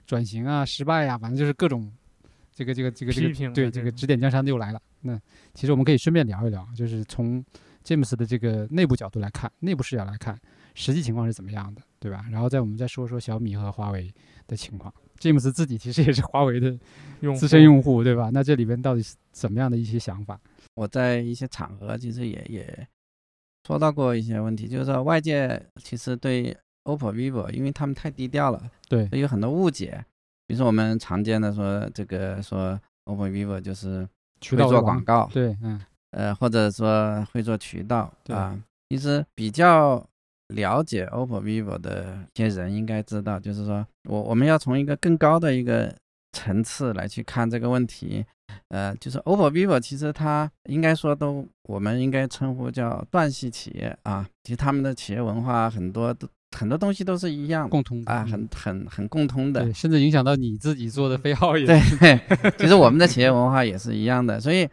[0.07, 1.91] 转型啊失败呀，反正就是各种
[2.51, 4.81] 这个这个这个这个对这个指点江山的又来了。
[5.01, 5.15] 那
[5.53, 7.45] 其实我们可以顺便聊一聊，就是从
[7.85, 10.35] James 的这个内部角度来看，内部视角来看，
[10.79, 12.25] 实际情况是怎么样的，对吧？
[12.31, 14.09] 然后再我们再说说小米和华为
[14.47, 14.93] 的情况。
[15.17, 16.67] 詹姆斯自己其实也是华为的
[17.19, 18.29] 用户资深用户，对吧？
[18.31, 20.39] 那这里边到底是怎么样的一些想法？
[20.75, 22.87] 我在一些场合其实也也
[23.67, 30.03] 说到过一些问题，就是说外界其实对 OPPO、vivo，因为他们太低调了，对有很多误解。
[30.47, 34.07] 比如说我们常见的说这个说 OPPO、vivo 就是
[34.49, 38.57] 会做广告，对，嗯，呃，或者说会做渠道对啊。
[38.87, 40.03] 其实比较
[40.49, 45.93] 了解 OPPO、vivo 的一些人应该知道，就是说我我们要从一个更高的一个
[46.33, 48.25] 层次来去看这个问题。
[48.69, 54.27] 呃，就是 OPPO、vivo 其实它应该说都，我们应该称呼叫断系企业啊。
[54.43, 59.71] 其实他们的企业文化很多都很多东西都是一样共通的啊，嗯很很很共通的，。
[59.71, 62.19] 甚至影响到你自己做的飞号也对，
[62.57, 64.67] 其实我们的企业文化也是一样的，所以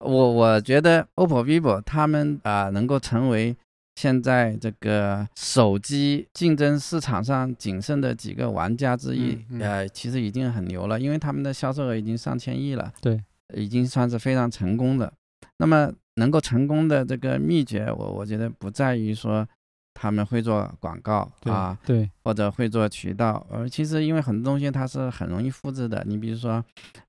[0.00, 3.56] 我我觉得 OPPO、vivo 他们啊、能够成为
[4.02, 13.22] 现在这个手机竞争市场上仅剩的几个玩家之一，嗯嗯呃，其实已经很牛了，因为他们的销售额已经上千亿了，对，
[13.54, 15.12] 已经算是非常成功的。
[15.58, 19.46] 那么能够成功的这个秘诀，我我觉得不在于说
[19.94, 26.02] 他们会做广告啊，对或者会做渠道，呃，其实因为很多东西它是很容易复制的。
[26.08, 26.64] 你比如说，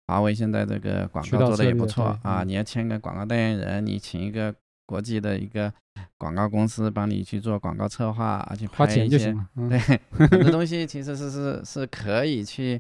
[0.06, 4.53] 华为现在这个广告做的也不错啊，你要签个广告代言人，你请一个
[4.93, 5.73] 国际的一个
[6.19, 9.43] 广告公司帮你去做广告策划，而且花钱就行了。
[9.56, 9.79] 嗯对，
[10.29, 12.79] 很多东西其实是是是可以去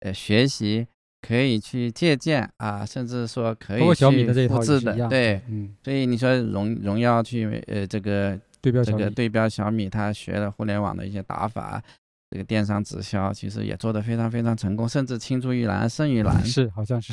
[0.00, 0.86] 呃学习，
[1.20, 5.06] 可以去借鉴啊，甚至说可以去复制的。
[5.10, 11.82] 对，嗯，所以你说荣荣耀去呃这个这对标这，个对标小米，他学了互联网的一些打法，
[12.30, 17.12] 这个电商直销其实也做得非常非常成功，甚至青出于蓝胜于蓝 是好像是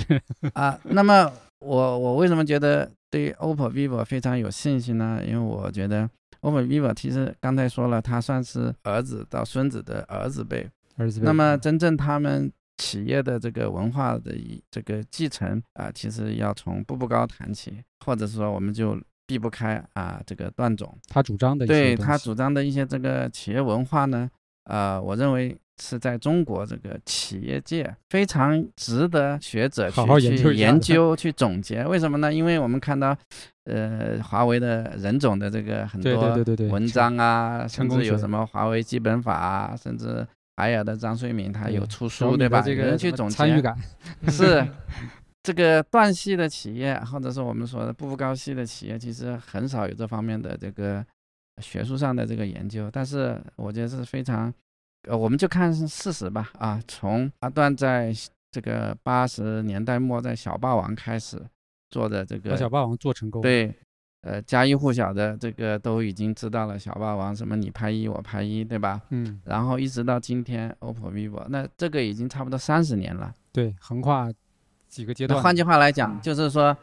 [0.54, 0.80] 啊。
[0.86, 5.22] 那么我我为什么觉得对 OPPO、vivo 非常有信心呢？
[5.26, 6.10] 因为我觉得
[6.41, 10.70] OPPO、vivo 其实刚才说了，它算是儿子到孙子的儿子辈。
[10.98, 11.26] 儿子辈。
[11.26, 20.96] 那么真正他们企业的这个文化的一这个继承啊，其实要从步步高谈起，或者说我们就避不开啊这个段总。
[21.08, 24.30] 他主张的一些对他主张的一些这个企业文化呢，
[24.68, 31.84] 呃，我认为是在中国这个企业界非常值得学者去研究去总结。
[31.86, 32.34] 为什么呢？
[32.34, 33.16] 因为我们看到，
[33.66, 36.36] 呃，华为的任总的这个很多
[36.70, 40.26] 文章啊，甚至有什么华为基本法啊，甚至
[40.56, 42.62] 海尔的张瑞敏他有出书对吧？
[42.62, 43.78] 这个有人去总结参与感，
[44.28, 44.68] 是
[45.44, 51.06] 这个断系的企业，或者是我们说的步步高系的企业，其实很少有这方面的这个
[51.62, 52.89] 学术上的这个研究。
[52.91, 54.54] 但是我觉得是非常，
[55.08, 56.52] 呃，我们就看事实吧。
[56.58, 58.13] 啊，从阿段在
[58.52, 61.41] 这个八十年代末在小霸王开始
[61.89, 63.74] 做的这个把小霸王做成功。，对，
[64.22, 66.78] 呃，家喻户晓的这个都已经知道了。
[66.80, 69.02] 小霸王什么你拍一我拍一，对吧？
[69.10, 73.34] 嗯，然后一直到今天，OPPO、vivo，那这个已经差不多三十年了。
[73.52, 74.32] 对，横跨
[74.88, 75.38] 几个阶段。
[75.38, 76.76] 那换句话来讲，就是说，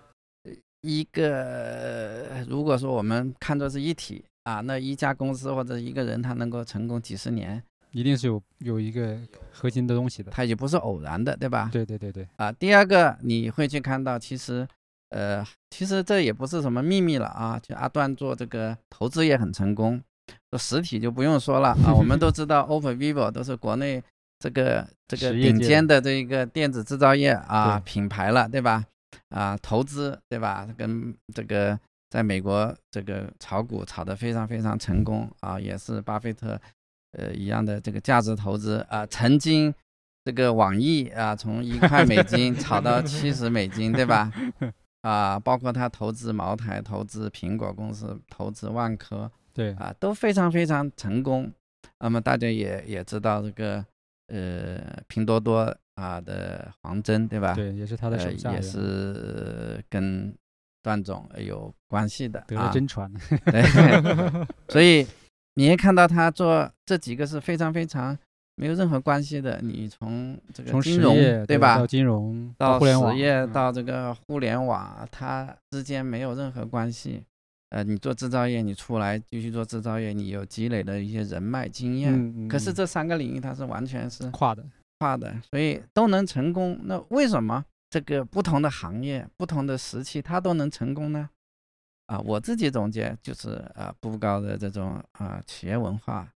[0.44, 9.18] 呃一个如果说我们看作是一体啊，那一家公司或者一个人他能够成功几十年，一定是有有一个
[9.50, 10.30] 核心的东西的。
[10.30, 11.68] 它也不是偶然的，对吧？
[11.72, 14.66] 对对对对，啊，第二个你会去看到，其实，
[15.10, 17.58] 呃，其实这也不是什么秘密了啊。
[17.62, 20.00] 就阿段做这个投资也很成功，
[20.50, 21.94] 做实体就不用说了啊。
[21.94, 24.02] 我们都知道，OPPO、vivo 都是国内
[24.38, 28.84] 这个这个顶尖的这一个电子制造业啊品牌了，对吧？
[29.30, 30.68] 啊，投资对吧？
[30.76, 31.78] 跟这个
[32.14, 36.56] 在美国这个炒股炒得非常非常成功啊，也是巴菲特
[37.18, 39.74] 呃一样的这个价值投资啊，曾经
[40.24, 44.30] 这个网易啊从一块美金 炒到七十美金，对吧？
[45.02, 51.50] 啊，包括他投资茅台、投资苹果公司、投资万科对，啊，都非常非常成功。
[51.98, 53.84] 那么大家也也知道这个
[54.28, 57.54] 呃拼多多啊的黄峥，对吧？
[57.54, 60.32] 对，也是他的手呃、下人也是跟
[60.84, 62.70] 段总有关系的得了啊。
[62.70, 63.10] 真传。
[63.50, 65.06] 对，所以
[65.54, 68.16] 你也看到他做这几个是非常非常
[68.56, 69.58] 没有任何关系的。
[69.62, 77.22] 你从这个从金融实业对吧到，金融到互联网实业嗯到这个互联网，它之间没有任何关系。
[77.70, 82.12] 呃，你做制造业，你出来继续做制造业，你有积累的一些人脉经验。
[82.12, 84.62] 嗯，嗯嗯可是这三个领域它是完全是跨的，
[85.00, 86.78] 跨的，所以都能成功。
[86.84, 91.30] 那为什么这个不同的行业、不同的时期它都能成功呢？
[92.06, 96.28] 啊，我自己总结就是啊，步步高的这种啊企业文化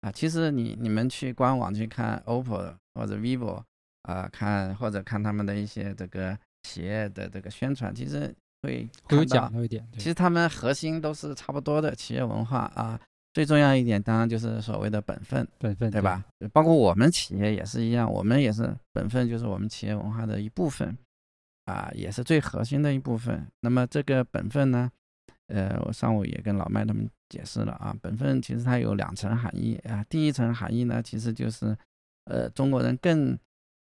[0.00, 3.62] 啊，其实你你们去官网去看 OPPO 或者 vivo
[4.02, 9.88] 啊、看或者看他们的一些这个企业的这个宣传，其实会会有讲到一点。
[9.92, 13.00] 其实他们核心都是差不多的企业文化啊。
[13.36, 16.24] 最重要一点，当然就是所谓的本分，本分对吧？？
[16.54, 20.96] 包括我们企业也是一样，我们也是本分，就是我们企业文化的一部分，
[21.66, 23.46] 啊，也是最核心的一部分。
[23.60, 24.90] 那么这个本分呢，
[25.48, 30.02] 呃，我上午也跟老麦他们解释了啊，本分其实它有两层含义啊。
[30.08, 31.76] 第一层含义呢，其实就是，
[32.24, 33.38] 呃，中国人更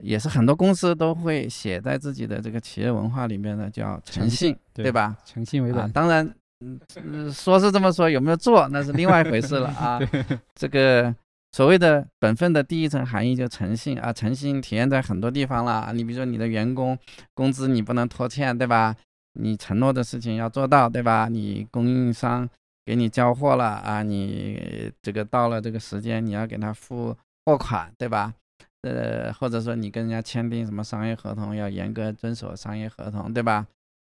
[0.03, 5.03] 也是很多公司都会写在自己的这个企业文化里面的，叫诚诚信信，对对吧？
[5.03, 5.89] 啊，诚信为本。
[5.93, 6.29] 当然，
[6.61, 9.99] 嗯，呃说是这么说，有没有做那是另外一回事了啊。
[10.55, 11.13] 这个
[11.51, 15.91] 所谓的本分的第一层含义就诚信啊，诚信体现在很多地方了。
[15.93, 16.97] 你比如说你的员工
[17.33, 18.95] 工资你不能拖欠，对吧？
[19.39, 21.29] 你承诺的事情要做到，对吧？
[21.29, 22.49] 你供应商
[22.85, 28.33] 给你交货了啊，你这个到了这个时间你要给他付货款，对吧？
[28.81, 33.65] 呃，或者说你跟人家签订什么商业合同，要严格遵守商业合同，对吧？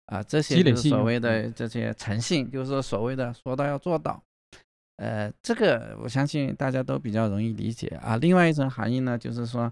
[0.06, 4.22] 啊，这些就是所谓的这些诚信，就是说所谓的说到要做到。
[4.96, 8.16] 呃，这个我相信大家都比较容易理解啊。
[8.16, 9.70] 另外一层含义呢，就是说，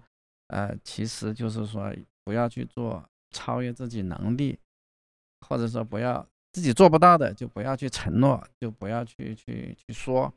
[0.49, 1.91] 呃，其实就是说
[2.25, 4.59] 不要去做超越自己能力，
[5.49, 10.31] 或者说不要自己做不到的就不要去承诺，就不要去去去说，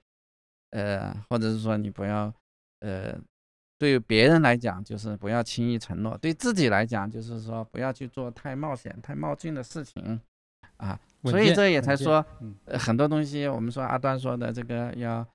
[0.70, 2.34] 呃，或者是说你不要，
[2.80, 3.20] 呃，
[3.80, 10.20] 对别人来讲就是不要轻易承诺，对自己来讲就是说不要去做太冒险、太冒进的事情，
[10.78, 12.26] 啊，所以这也才说，
[12.80, 15.26] 很多东西我们说阿端说的这个要，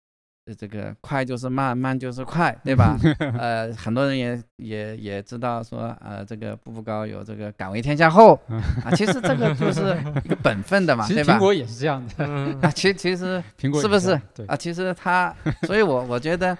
[0.47, 2.99] 呃，这个快就是慢，慢就是快，对吧？
[3.39, 8.35] 呃，很多人也也也知道说，呃，这个步步高有这个敢为天下后
[8.85, 11.39] 啊，其实这个就是一个本分的嘛， 其实对吧苹？
[11.39, 16.59] 果也是这样的，嗯啊，其其实苹果是不是啊，其实他，所以我我觉得，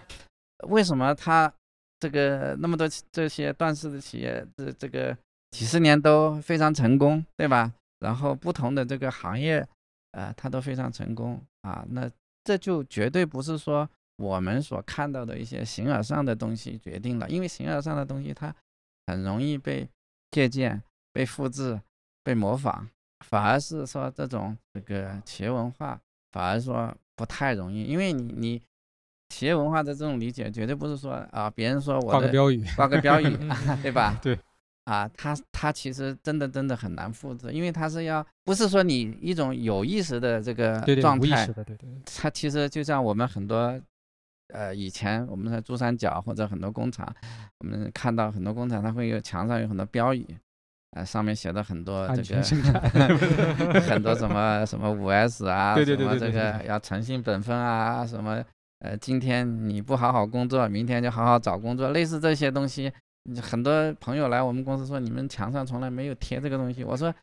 [0.69, 1.53] 为什么他
[2.03, 5.17] 这个那么多这些断市的企业，这这个
[5.53, 7.73] 几十年都非常成功，对吧？
[8.01, 9.65] 然后不同的这个行业，
[10.11, 11.87] 呃，它都非常成功啊。
[11.91, 12.11] 那
[12.43, 18.53] 这就绝对不是说我们所看到的一些形而上的东西决定了，因为形而上的东西它
[19.07, 19.89] 很容易被
[20.33, 21.81] 借鉴、被复制、
[22.25, 22.89] 被模仿，
[23.25, 26.01] 反而是说这种这个企业文化，
[26.33, 28.63] 反而说不太容易，因为你你
[29.33, 33.37] 企业文化的这种理解，绝对不是说啊，别人说我的挂个标语， 挂个标语，
[33.83, 34.19] 对吧？
[34.23, 34.39] 对。
[34.85, 43.81] 啊，他他其实真的真的很难复制，因为他是要不是说你一种有意识的这个状态无意识，的，对对对，它其实就像我们很多，
[44.53, 47.07] 呃，以前我们在珠三角或者很多工厂，
[47.61, 50.27] 我们看到很多工厂，它会有墙上有很多标语，
[50.97, 52.43] 啊，上面写的很多这个
[53.87, 58.43] 很多什么什么五 S 啊，对对对什么这个要诚信本分啊，什么
[58.83, 62.93] 呃，今天你不好好工作，明天就好好找工作，类似这些东西，
[63.41, 66.83] 很多朋友来我们公司说，你们墙上从来没有贴这个东西。
[66.83, 67.15] 我说，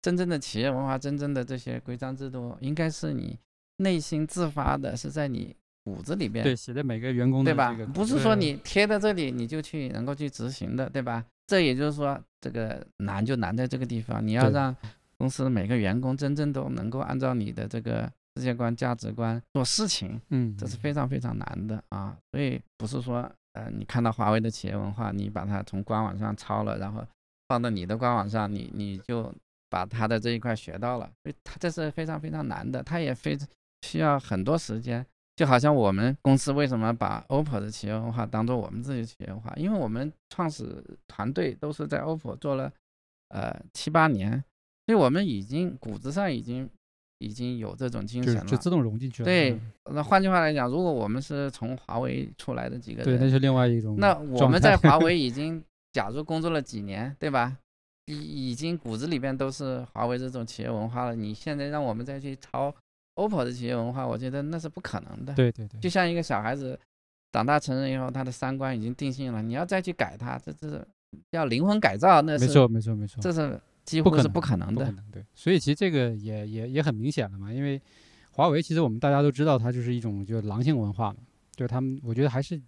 [0.00, 3.36] 真正的企业文化，真正的这些规章制度，应该是你
[3.78, 7.76] 内心自发的，是在你骨子里边，对，写在每个员工的对吧？
[7.92, 11.24] 不是说你贴在这里你就去能够去执行的，对吧？
[11.48, 14.76] 这也就是说，这个难就难在这个地方，你要让
[15.16, 22.16] 公司每个员工真正都能够按照你的这个世界观、价值观做事情，嗯，这是非常非常难的啊。
[22.30, 27.04] 所以不是说，呃，你看到华为的企业文化，你把它从官网上抄了，然后
[27.48, 29.34] 放到你的官网上，你你就
[29.68, 33.36] 把它的这一块学到了，所以它这是非常非常难的，它也非
[33.82, 35.04] 需要很多时间。
[35.34, 39.52] 就好像我们公司为什么把 OPPO 的企业文化当做我们自己的企业文化？
[39.56, 42.72] 因为我们创始团队都是在 OPPO 做了
[43.28, 44.32] 呃七八年，
[44.86, 46.68] 所以我们已经骨子上已经
[47.18, 48.40] 已经有这种精神了。
[48.42, 49.24] 就就自动融进去了。
[49.24, 49.60] 对嗯
[49.94, 57.56] 那换句话来讲，如果我们是从华为出来的几个对，那人，是另外一种那我们在华 为已经假如工作了几年，对吧？
[58.06, 61.14] 已已经骨子里边都是华为这种企业文化了。
[61.14, 62.74] 你现在让我们再去抄
[63.16, 65.34] OPPO 的企业文化，我觉得那是不可能的。
[65.34, 66.78] 对对对，就像一个小孩子
[67.32, 70.86] 长大成人以后，他的三观已经定性了，你要再去改他，这这是
[71.32, 73.60] 要灵魂改造，那是没错没错没错，这是
[73.90, 74.96] 几乎是不可能不可能的不可。
[74.96, 75.24] 能对。
[75.34, 77.80] 所以其实这个也也也很明显了嘛，因为
[78.32, 81.18] 华为其实我们大家都知道，它就是一种就是狼性文化嘛，
[81.56, 82.60] 就是他们我觉得还是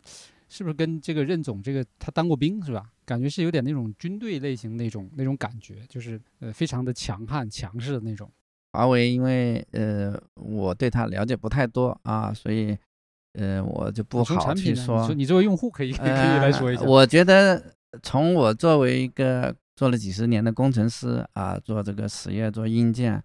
[0.49, 2.91] 是不是跟这个任总这个他当过兵是吧？
[3.05, 8.31] 感觉是有点那种军队类型那种那种感觉，就是呃非常的强悍强势的那种。
[8.73, 12.77] 华为因为呃我对它了解不太多啊，所以
[13.33, 15.15] 呃我就不好去说说。
[15.15, 16.83] 你作为用户可以可以可以来说一下。
[16.83, 16.89] 呃。
[16.89, 23.19] 我觉得从我作为一个做了几十年的工程师啊，做这个实业做硬件，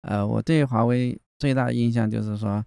[0.00, 2.64] 呃，我对华为最大的印象就是说，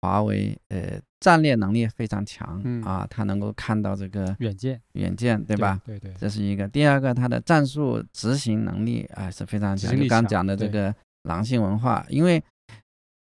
[0.00, 5.78] 华为呃战略能力非常强、嗯啊，它能够看到这个远见，远见，对吧？？
[5.84, 6.66] 对对，这是一个。
[6.66, 9.94] 第二个，它的战术执行能力啊、是非常强。
[10.08, 12.42] 刚讲的这个狼性文化，因为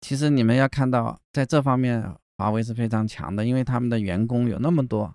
[0.00, 2.02] 其实你们要看到，在这方面
[2.38, 5.14] 华为是非常强的，因为他们的员工有那么多，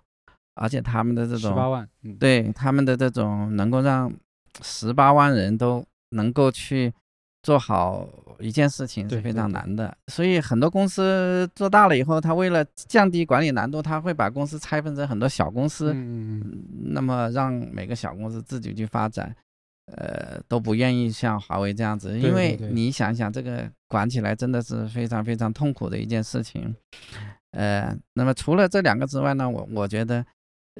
[0.54, 4.08] 而且他们的这种十八万，嗯，对他们的这种能够让
[4.62, 6.92] 十八万人都能够去
[7.42, 15.94] 做好一件事情是非常难的，所以很多公司做大了以后，他为了降低管理难度，他会把公司拆分成很多小公司，
[16.90, 19.34] 那么让每个小公司自己去发展，
[19.92, 26.74] 呃，都不愿意像华为这样子，因为你想想，这个管起来真的是非常非常痛苦的一件事情。
[27.52, 30.22] 呃，那么除了这两个之外呢，我我觉得，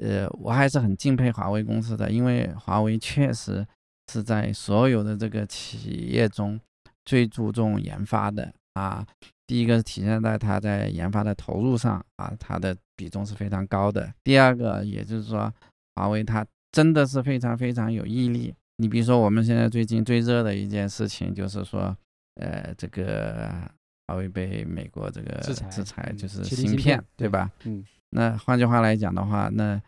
[0.01, 3.67] 呃，我还是很敬佩华为公司的，因为华为确实
[4.13, 6.61] 是在所有的这个企业中
[7.05, 9.07] 最注重研发的啊。
[9.47, 14.13] 第一个是体现在它在研发的投入上啊，它的比重是非常高的。
[14.25, 15.53] 第二个，也就是说，
[15.95, 18.53] 华为它真的是非常非常有毅力。
[18.79, 21.97] 你比如说，我们现在最近最热的一件事情，就是说，
[22.41, 23.71] 呃，这个
[24.07, 27.51] 华为被美国这个制裁制裁，嗯就是芯芯片片，对吧？
[27.65, 29.81] 嗯，那换句话来讲的话，那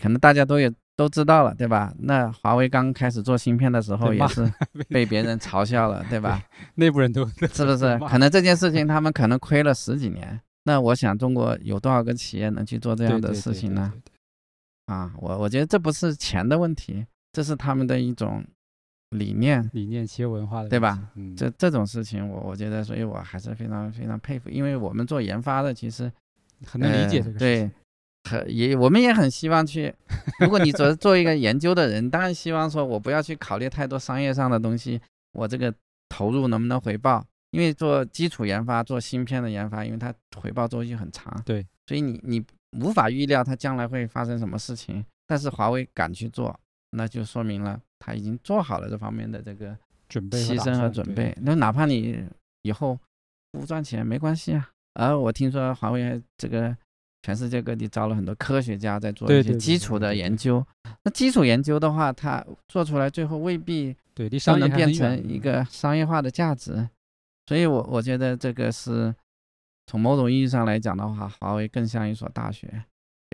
[0.00, 1.92] 可能大家都也都知道了，对吧？
[1.98, 4.52] 那华为刚开始做芯片的时候，也是
[4.88, 6.42] 被别人嘲笑了，对吧？
[6.76, 7.98] 内部人都是不是？
[8.08, 10.40] 可能这件事情他们可能亏了十几年。
[10.66, 13.92] 那我想，中国有多少个企业能去做这样的事情呢？
[14.86, 18.44] 啊，我我觉得这不是钱的问题，这是他们的一种
[19.10, 19.68] 理念。
[19.72, 21.10] 理念、企业文化的对吧？
[21.14, 26.10] 嗯，这这种事情我，我觉得，所以我还是非常非常佩服，因为我们做研发的，其实
[26.66, 27.70] 很能理解这个事呃对。，
[28.30, 29.94] 很也我们也很希望去。
[30.40, 35.00] 如果你做 做一个研究的人，当然希望说我不要去考虑太多商业上的东西，
[35.32, 35.72] 我这个
[36.08, 37.24] 投入能不能回报？
[37.50, 42.42] 因为做基础研发、做芯片的研发，因为它回报周期很长，对，所以你你
[42.80, 45.04] 无法预料它将来会发生什么事情。
[45.26, 46.58] 但是华为敢去做，
[46.94, 49.76] 那就说明了他已经做好了这方面的这个
[50.08, 51.36] 准备牺牲和准备。
[51.42, 52.24] 那哪怕你
[52.62, 52.98] 以后
[53.52, 54.70] 不赚钱没关系啊。
[54.94, 56.76] 而我听说华为这个
[57.22, 60.64] 全世界各地招了很多科学家在做一些基础的研究。
[61.02, 66.88] 那基础研究的话，它做出来最后未必对，离都能变成一个商业化的价值。
[67.46, 69.14] 所以我我觉得这个是
[69.86, 72.84] 从某种意义上来讲的话，华为更像一所大学。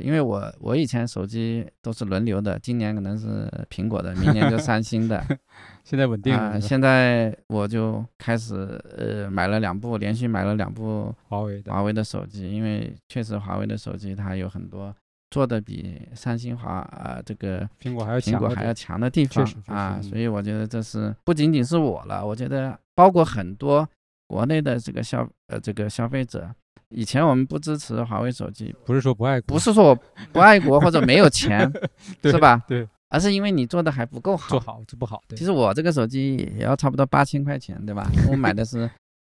[0.01, 5.25] 因为我我以前手机都是轮流的，今年可能是苹果的，明年就三星的。
[5.85, 8.55] 现在稳定啊、了，现在我就开始
[8.97, 14.95] 呃买了两部，连续买了两部华为的华为的手机，因为确实华为的手机它有很多
[15.31, 23.89] 做的比三星华啊、这个苹果还要苹果还要强的地方啊，嗯所以我觉得这是不仅仅是我了，我觉得包括很多
[24.29, 26.49] 国内的这个消呃这个消费者，
[26.91, 29.99] 以前我们不支持华为手机，不是说不爱国，不是说我
[30.33, 31.71] 不爱国或者没有钱，
[32.23, 32.63] 是吧？
[32.67, 34.61] 对，而是因为你做的还不够好做。
[34.61, 38.11] 好做不好，对其，实我这个手机也要差不多八千块钱，对吧？
[38.29, 38.91] 我买的是，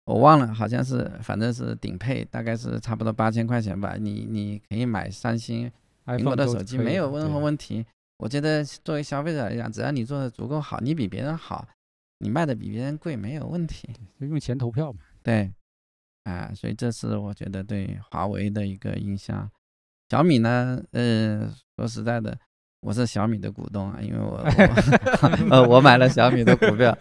[0.06, 3.96] 我忘了，好像是，反正是顶配，大概是差不多八千块钱吧。
[4.00, 5.72] 你你可以买三星、
[6.06, 7.86] 苹果的手机，没有任何问题。
[8.18, 11.68] 我觉得作为消费者来讲，只要你做的足够好，你比别人好，
[12.20, 13.90] 你卖的比别人贵，没有问题。
[14.20, 15.00] 就用钱投票嘛。
[15.22, 15.52] 对，
[16.24, 19.50] 啊，所以这是我觉得对华为的一个印象。
[20.10, 22.38] 小米呢，呃，说实在的，
[22.82, 24.38] 我是小米的股东啊，因为我
[25.50, 26.96] 我呃我买了小米的股票，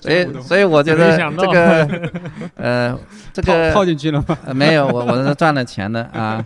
[0.00, 2.10] 所以所以我觉得没想到 这个
[2.56, 2.98] 呃
[3.32, 4.38] 这个套进去了吗？
[4.46, 6.44] 呃没有，我我是赚了钱的 啊。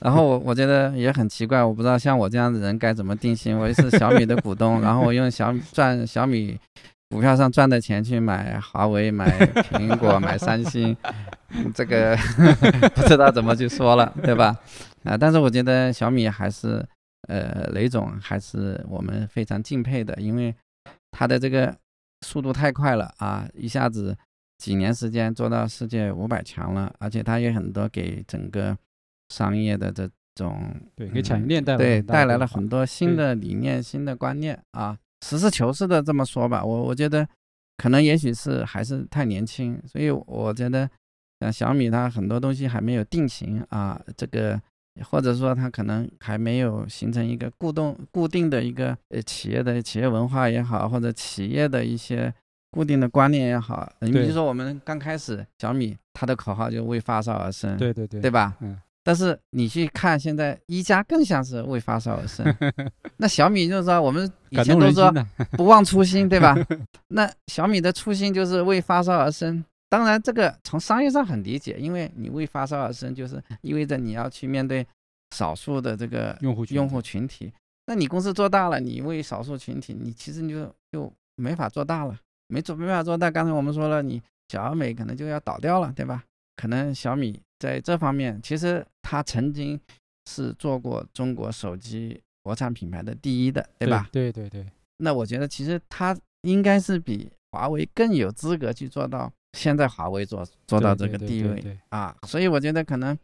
[0.00, 3.58] 然后我我觉得也很奇怪，我不知道像我这样的人该怎么定性。
[3.58, 6.56] 我也是小米的股东，然后我用小米赚小米
[7.10, 9.26] 股票上赚的钱去买华为、买
[9.70, 10.94] 苹果、 买三星，
[11.50, 12.14] 嗯这个
[12.94, 14.56] 不知道怎么去说了，对吧？
[15.04, 16.86] 啊，但是我觉得小米还是
[17.28, 20.54] 呃雷总还是我们非常敬佩的，因为
[21.10, 21.74] 他的这个
[22.26, 24.16] 速度太快了啊，一下子
[24.58, 28.76] 几年时间做到世界五百强了，而且他有很多给整个
[29.30, 34.98] 商业的这种对，给嗯产业链带来对带来了很多新的理念、新的观念啊。
[35.24, 37.26] 实事求是的这么说吧，我我觉得
[37.76, 40.88] 可能也许是还是太年轻，所以我觉得
[41.40, 44.60] 像小米它很多东西还没有定型啊，这个
[45.04, 52.32] 或者说它可能还没有形成一个固动固定的一个呃企业的企业文化也好，或者企业的一些
[52.70, 53.90] 固定的观念也好。
[54.00, 58.56] 你比如说我们刚开始小米它的口号就为发烧而生，对对对对吧？
[58.60, 58.80] 嗯。
[59.08, 62.44] 但是你去看现在一加更像是为发烧而生，
[63.16, 65.10] 那小米就是说我们以前都说
[65.52, 66.54] 不忘初心，对吧？
[67.08, 74.86] 那小米的初心就是为发烧而生，当然，这个从商业上很理解，因为你为发烧而生，就是意味着你要去面对
[75.34, 77.50] 少数的这个用户用户群体。
[77.86, 82.14] 那你公司做大了，你为少数群体，你其实你就就没法做大了，
[82.48, 83.30] 没做没法做大。
[83.30, 86.22] 刚才我们说了，你小而美可能就要倒掉了，对吧？
[86.58, 89.80] 可能小米在这方面，其实它曾经
[90.28, 94.08] 是做过中国手机国产品牌的第一的，对吧？
[94.10, 103.16] 对对对，那我觉得其实它应该是比华为更有资格去做到现在华为做做到这个地位啊，所以我觉得可能，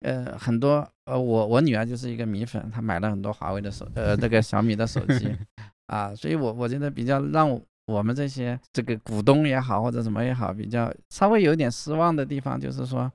[0.00, 5.36] 呃，很多呃，我我女儿就是一个米粉，她买了很多华为的手呃这个小米的手机
[5.86, 13.10] 啊，所以我我觉得比较让我我们这些这个股东也好或者什么也好，比较稍微有点失望的地方就是说，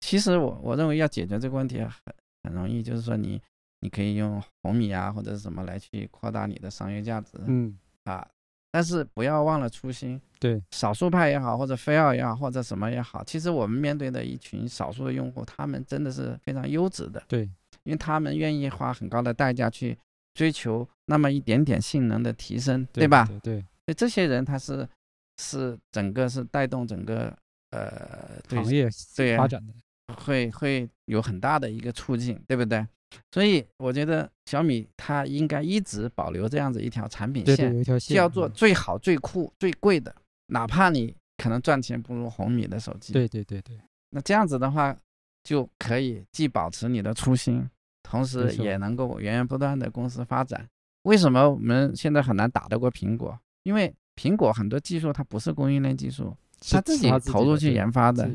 [0.00, 1.90] 其实我我认为要解决这个问题很
[2.42, 3.40] 很容易，就是说你
[3.80, 8.26] 你可以用红米啊或者是什么来去扩大你的商业价值，嗯，啊，
[8.72, 10.20] 但是不要忘了初心。
[10.38, 17.42] 对，少数派也好，或者非要也好，或者什么也好，其实我们面对的一群少数的用户，他们真的是非常优质的，对，
[17.84, 19.96] 因为他们愿意花很高的代价去
[20.34, 23.24] 追求那么一点点性能的提升，对吧？
[23.24, 24.86] 对对，所以这些人他是
[25.38, 27.34] 是整个是带动整个
[27.70, 29.72] 呃对行业对啊发展的，
[30.14, 32.86] 会会有很大的一个促进，对不对？
[33.30, 40.14] 所以我觉得小米它应该一直保留这样子一条产品线，对对，一条线就要做嗯最好、最酷、最贵的，
[40.48, 43.78] 哪怕你可能赚钱不如红米的手机。，对对对对，
[44.10, 44.94] 那这样子的话，
[45.44, 47.66] 就可以既保持你的初心，
[48.02, 50.68] 同时也能够源源不断的公司发展。
[51.02, 53.38] 为什么我们现在很难打得过苹果？
[53.66, 58.30] 因为苹果很多技术它不是供应链技术，它是自己投入去研发的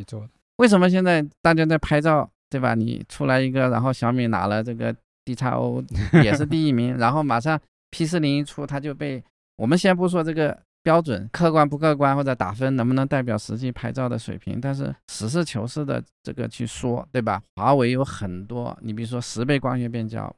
[0.57, 2.75] 为什么现在大家在拍照，对吧？
[2.75, 5.82] 你出来一个，然后小米拿了这个 D x O
[6.21, 7.57] 也是第一名，然后马上
[7.91, 9.23] P 四零一出，它就被
[9.55, 17.41] 我们先不说这个标准客观不客观或者打分能不能代表实际拍照的水平，但是实事求是的这个去说，对吧？
[17.55, 20.36] 华为有很多，你比如说十倍光学变焦，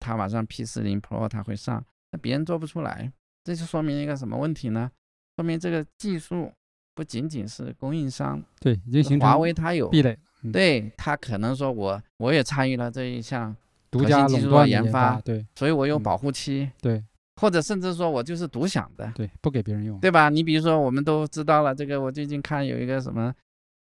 [0.00, 3.12] 它马上 P 四零 Pro 它会上，那别人做不出来，
[3.44, 4.90] 这就说明一个什么问题呢？
[5.36, 6.52] 说明这个技术
[6.94, 8.42] 不仅仅是供应商。
[8.60, 13.56] 对，已经形成华为它有壁垒，嗯对它可能说我我也参与了这一项，
[13.90, 17.02] 独核心技术的研发发，对所以我有嗯保护期，对
[17.36, 20.28] 或者甚至说我就是独享的，对，不给别人用，对吧？
[20.28, 23.34] 你比如说我们都知道了，这个我最近看有一个什么，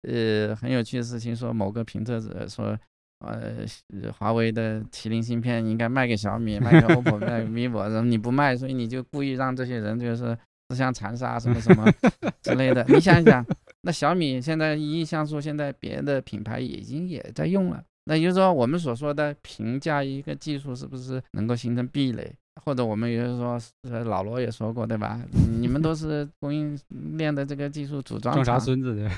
[0.01, 2.77] 呃，很有趣的事情，说某个评测者说，
[3.25, 10.37] 呃，华为的麒麟芯片应该卖给小米，卖给 OPPO， 卖给 vivo，然后你不卖，所以你就故意让这些人就是
[10.69, 11.85] 自相残杀什么什么
[12.41, 12.85] 之类的。
[12.87, 13.45] 你想一想，
[13.81, 17.83] 那小米现在一亿像素，现在别的品牌已经也在用了。
[18.05, 22.31] 那也就是说，我们所说的评价一个技术是不是能够形成壁垒，
[22.63, 25.21] 或者我们也就是说，呃，老罗也说过，对吧？
[25.59, 26.79] 你们都是供应
[27.17, 29.09] 链的这个技术组装厂，孙子的，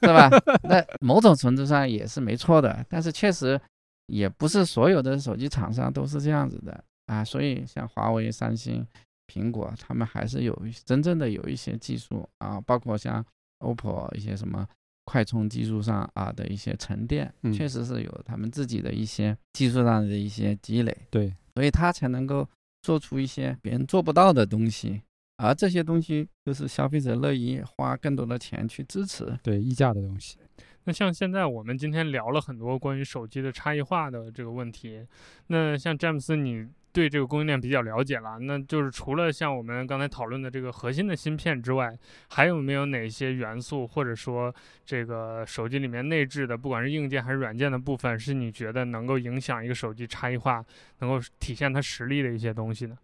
[0.00, 0.30] 对吧？
[0.62, 3.60] 那某种程度上也是没错的，但是确实
[4.06, 7.24] 也不是所有的手机厂商都是这样子的啊。
[7.24, 8.86] 所以像华为、三星、
[9.26, 13.24] 苹果，他们还是有真正的有一些技术啊，包括像
[13.58, 14.66] OPPO 一些什么
[15.04, 22.46] 快充技术上啊的一些沉淀，嗯确实是有他们自己的一些技术上的一些积累，对，所以它才能够
[22.84, 25.02] 做出一些别人做不到的东西。
[25.36, 30.38] 而这些东西就是消费者乐意花更多的钱去支持，对溢价的东西，
[30.84, 35.04] 那像现在我们今天聊了很多关于手机的差异化的这个问题，
[35.48, 41.92] 那像詹姆斯，你对这个供应链比较了解了，那就是除了像我们刚才讨论的这个核心的芯片之外，
[42.28, 44.54] 还有没有哪些元素或者说
[44.86, 50.64] 这个手机里面内置的，不管是硬件还是软件的部分，是你觉得能够影响一个手机差异化，
[51.00, 52.96] 能够体现它实力的一些东西呢？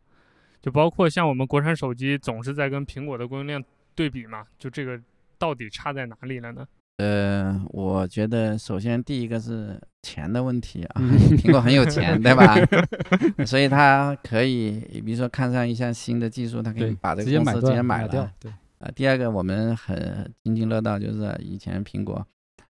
[0.63, 3.61] 就包括像我们国产手机总是在跟苹果的供应链
[3.97, 5.01] 对比嘛，就这个
[5.37, 6.65] 到底差在哪里了呢？
[6.99, 12.55] 呃，我觉得首先第一个是钱的问题啊，嗯 苹果很有钱，对吧？
[13.45, 22.27] 所以它可以，比如说看上一项新的技术，它可以，把这个公司直接断买掉了。，对，啊，第二个我们很津津乐道，就是以前苹果，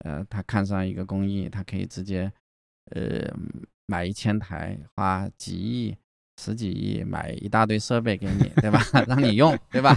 [0.04, 2.30] 呃，他看上一个工艺，它可以直接，
[2.90, 3.32] 呃，
[3.86, 5.96] 买一千台，花几亿、
[6.40, 8.80] 十几亿买一大堆设备给你，对吧？
[9.06, 9.96] 让你用，对吧？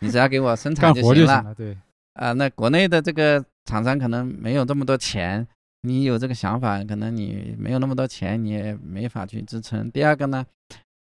[0.00, 0.92] 你只要给我生产。
[0.92, 1.76] 就行了，对，
[2.14, 5.46] 啊，那国内的这个厂商可能没有这么多钱，
[5.86, 9.90] 你有这个想法，可能你没有那么多钱，你也没法去支撑。
[9.90, 10.44] 第二个呢，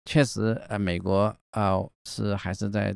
[0.06, 1.74] 确实，呃，美国啊、
[2.06, 2.96] 是还是在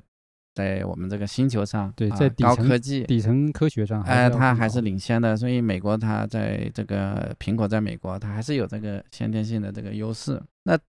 [0.54, 10.42] 在我们这个星球上，对啊在底层高科技，底层科学上，哎，它它还是领先的，所以美国它在这个苹果在美国，它还是有这个先天性的这个优势。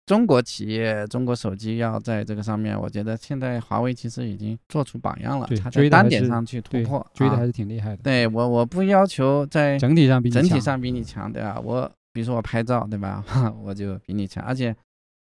[0.08, 7.98] 那中国企业、中国手机要在这个上面，我觉得现在华为其实已经做出榜样了对，它在单点是上去突破，啊追的还是挺厉害的。
[8.04, 11.60] 对我我不要求在整体上比你强整体上比你强，对吧？
[11.64, 13.24] 我比如说我拍照，对吧？
[13.64, 14.76] 我就比你强，而且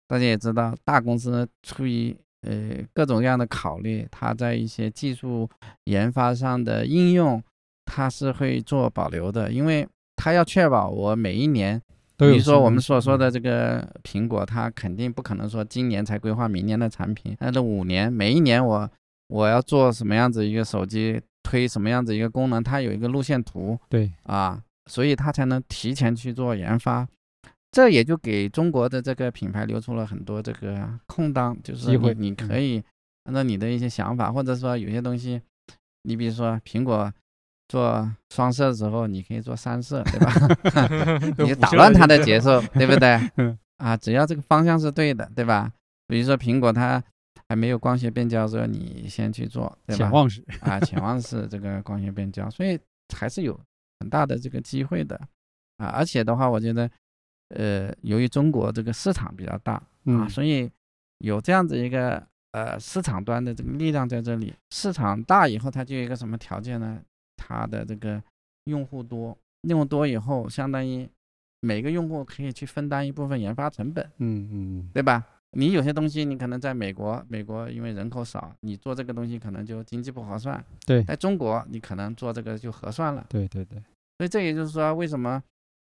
[0.07, 5.49] 大家也知道，大公司出于呃各种各样的考虑，它在一些技术
[5.83, 7.43] 研发上的应用，
[7.85, 11.81] 它是会做保留的，因为它要确保我每一年，
[12.18, 18.89] 比如说我们所说的这个苹果，它肯定不可能说今年才规划明年的产品，那这五年每一年我
[19.28, 24.11] 我要做什么样子一个手机，推什么样子一个功能，它有一个路线图，对。
[24.24, 24.59] 啊，
[24.89, 27.07] 所以它才能提前去做研发，
[27.72, 32.84] 这也就给中国的这个品牌留出了很多这个空档，就是你可以
[33.26, 35.39] 按照你的一些想法，或者说有些东西，
[36.03, 37.13] 你比如说苹果
[37.68, 40.34] 做双色的时候，你可以做三色， 对吧？
[41.43, 43.57] 你打乱它的节奏，对不对 嗯？
[43.78, 45.72] 啊，只要这个方向是对的，对吧？
[46.07, 47.03] 比如说苹果它
[47.49, 50.11] 还没有光学变焦的时候，你先去做，对吧潜？
[50.11, 52.80] 望式，啊，潜望式这个光学变焦，所以
[53.15, 53.57] 还是有
[53.99, 55.20] 很大的这个机会的
[55.78, 55.88] 啊。
[55.88, 56.89] 而且的话，我觉得，
[57.55, 60.70] 呃，由于中国这个市场比较大啊，嗯所以
[61.20, 64.53] 有这样子一个呃市场端的这个力量在这里。
[64.72, 66.99] 市场大以后，它就有一个什么条件呢？
[67.47, 68.21] 它的这个
[68.65, 71.07] 用户多，用户多以后，相当于
[71.61, 74.03] 每个用户可以去分担一部分研发成本。
[74.17, 75.25] 嗯嗯对吧？
[75.51, 80.63] 你有些东西你可能在美国，美国因为人口少，你做这个东西可能就经济不合算。
[80.85, 83.25] 对在中国你可能做这个就合算了。
[83.29, 83.81] 对对对，
[84.17, 85.41] 所以这也就是说，为什么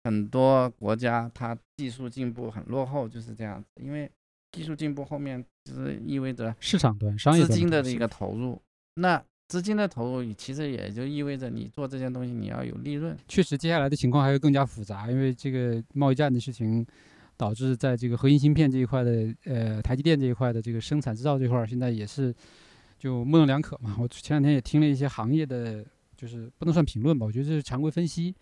[0.03, 3.69] 很多国家它技术进步很落后，就是这样子。
[3.81, 4.11] 因为
[4.51, 8.61] 技术进步后面就是意味着市场端、商业资金的一个投入，
[8.97, 13.17] 那资金的投入其实也就意味着你做这件东西你要有利润。
[13.29, 16.85] 确实，接下来的情况还会更加复杂，因为这个贸易战的事情，
[17.37, 22.35] 导致在这个核心芯片这一块的，呃，台积电这一块的这个生产制造这块儿，现在也是
[22.99, 23.97] 就模棱两可嘛。
[23.99, 25.85] 我前两天也听了一些行业的，
[26.17, 28.35] 就是不能算评论吧，我觉得这是常规分析，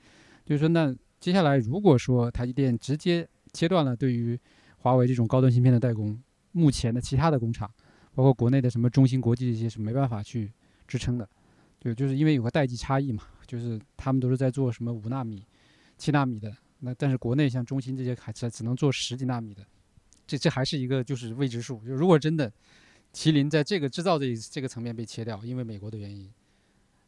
[0.44, 4.38] 就是说，那接下来如果说台积电直接切断了对于
[4.78, 6.16] 华为这种高端芯片的代工，
[6.53, 7.68] 目前的其他的工厂，
[8.14, 10.53] 包括国内的什么中芯国际这些是没办法去
[10.93, 11.26] 支撑的。
[11.78, 15.43] 对，就是因为有个代际差异嘛，就是他们都是在做什么五纳米、
[15.97, 19.64] 七纳米的，那但是国内像中芯这些还只只能做十几纳米的，
[20.26, 21.80] 这这还是一个就是未知数。
[21.86, 22.53] 就如果真的
[23.14, 26.30] 麒麟在这个制造这这个层面被切掉，因为美国的原因，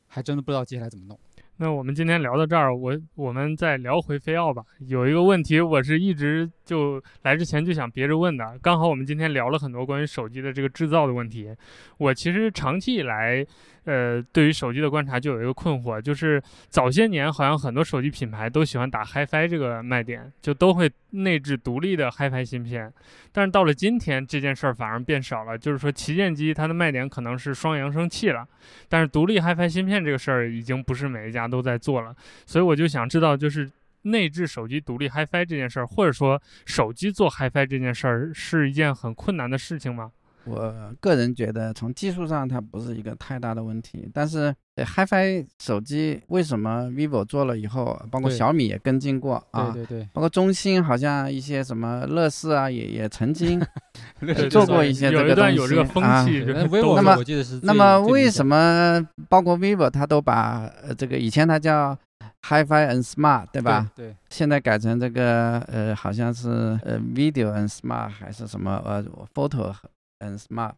[0.07, 1.19] 还真的不知道接下来怎么弄。
[1.57, 4.61] 那我们今天聊到这儿，我我们再聊回飞奥吧。
[4.89, 8.45] 有一个问题，我是一直就来之前就想憋着问的。
[8.61, 11.55] 刚好我们今天聊了很多关于手机的这个制造的问题。
[11.99, 13.47] 我其实长期以来，
[13.85, 22.93] 呃，对于手机的观察就有一个困惑，就是早些年好像很多手机品牌都喜欢打 HiFi 这个卖点，就都会内置独立的 HiFi 芯片。
[23.33, 25.57] 但是到了今天，这件事儿反而变少了。
[25.57, 28.47] 就是说，旗舰机它的卖点可能是双扬声器了，
[28.89, 32.15] 但是独立 HiFi 芯片这个事儿已经不是每一家都在做了。
[32.47, 33.71] 所以我就想知道，就是
[34.03, 40.13] 内置手机独立 HiFi 这件事儿，或者说手机做 HiFi 这件事儿，是一件很困难的事情吗？
[40.45, 53.61] 我个人觉得，从技术上它不是一个太大的问题，但是 HiFi 手机为什么 vivo 做了以后，包括小米也跟进过啊，对对对，包括中兴好像一些什么乐视啊，也也曾经
[54.51, 61.97] 做过一些这有一段个东西有这个风啊那 vivo 那么我记得是那么为什么包括 vivo 它都把呃这个以前它叫
[62.43, 63.91] HiFi and Smart 对吧？？
[63.95, 66.49] 对，现在改成这个呃好像是
[66.85, 69.03] 呃 Video and Smart 还是什么呃
[69.35, 69.73] Photo
[70.19, 70.73] and Smart。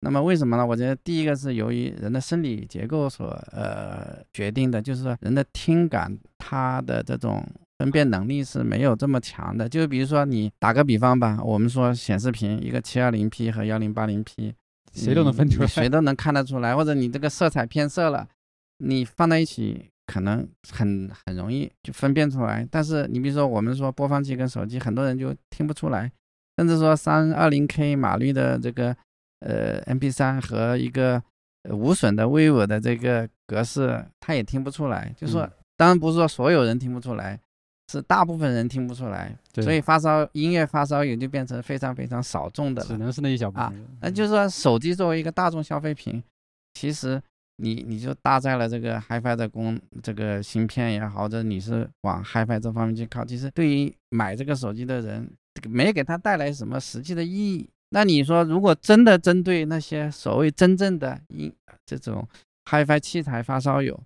[0.00, 0.66] 那么为什么呢？
[0.66, 7.46] 我觉得第一个是由于人的生理结构所呃决定的，就是说人的听感它的这种
[7.78, 9.68] 分辨能力是没有这么强的。
[9.68, 14.52] 就比如说你打个比方吧，我们说显示屏一个 720P 和 1080P，
[14.92, 15.66] 谁都能分出来。
[15.66, 18.28] 谁都能看得出来，或者你这个色彩偏色了，
[18.78, 22.66] 你放在一起可能很很容易就分辨出来。
[22.70, 26.10] 但是你比如说我们说播放器跟手机，很多人就听不出来，
[26.58, 28.96] 甚至说三二零 K 码率的这个
[29.44, 31.22] 呃 MP3 和一个
[31.62, 35.14] 呃无损的 vivo 的这个格式，他也听不出来。
[35.16, 37.38] 就说嗯当然不是说所有人听不出来。
[37.92, 42.96] 是大部分人听不出来，所以发烧音乐发烧友就变成非常非常少众的了只。
[42.96, 43.86] 能是那一小部啊分人。
[44.00, 46.20] 那就是说，手机作为一个大众消费品，
[46.72, 47.20] 其实
[47.58, 57.68] 你你就搭载了这个 HiFi 的功这个芯片也好，或者你是往 HiFi 这方面去靠，其实对于买这个手机的人，这个没给他带来什么实际的意义。
[57.94, 61.54] 那你说，如果真的针对那些所谓真正的音
[61.86, 62.26] 这种
[62.64, 63.98] HiFi 器材发烧友，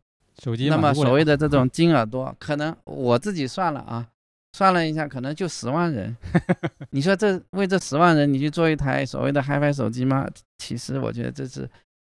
[0.42, 4.06] 手机那么所谓的的这种金耳朵，可能我自己算了啊，
[4.52, 6.14] 算了一下，可能就十万人。
[6.92, 10.28] 你说这为这十万人，你去做一台所谓的 HiFi 手机吗？
[10.58, 11.66] 其实我觉得这是，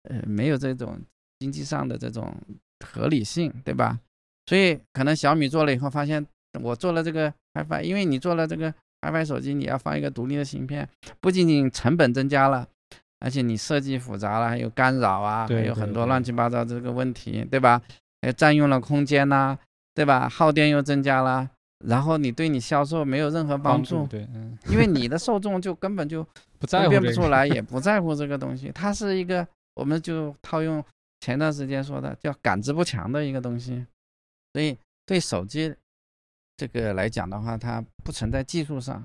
[0.09, 0.99] 呃，没有这种
[1.39, 2.35] 经济上的这种
[2.85, 4.01] 合理性，对吧？
[4.47, 6.27] 所以可能小米做了以后，发现
[6.61, 10.89] 我做了这个 HiFi，因为你做了这个 HiFi 手机，你要放一个独立的芯片，
[11.21, 12.67] 不仅仅成本增加了，
[13.21, 17.81] 而且你设计复杂了，还有干扰啊，还有很多乱七八糟这个问题，对吧？
[18.23, 19.59] 还占用了空间呐，
[19.95, 20.29] 对吧？
[20.29, 21.49] 耗电又增加了，
[21.87, 26.27] 然后你对你销售没有任何帮助，对，嗯，因为你的受众就根本就
[26.61, 30.85] 不在乎辨不出来，也 不在乎这个东西，它是一个，我们就套用
[31.21, 33.87] 前段时间说的叫感知不强的一个东西。
[34.53, 34.77] 所以，
[35.07, 35.75] 对手机
[36.61, 39.03] 这个来讲的话，它不存在技术上，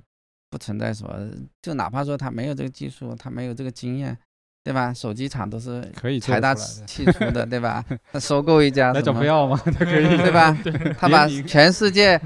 [0.50, 1.32] 不存在什么，
[1.62, 4.18] 就哪怕说他没有这个技术，他没有这个经验，
[4.62, 4.94] 对吧？
[4.94, 7.82] 手机厂都是可以财大气粗的，对吧？
[8.20, 9.56] 收购一家那就不要嘛？
[9.64, 10.52] 他可以，对吧？
[11.00, 12.20] 他把全世界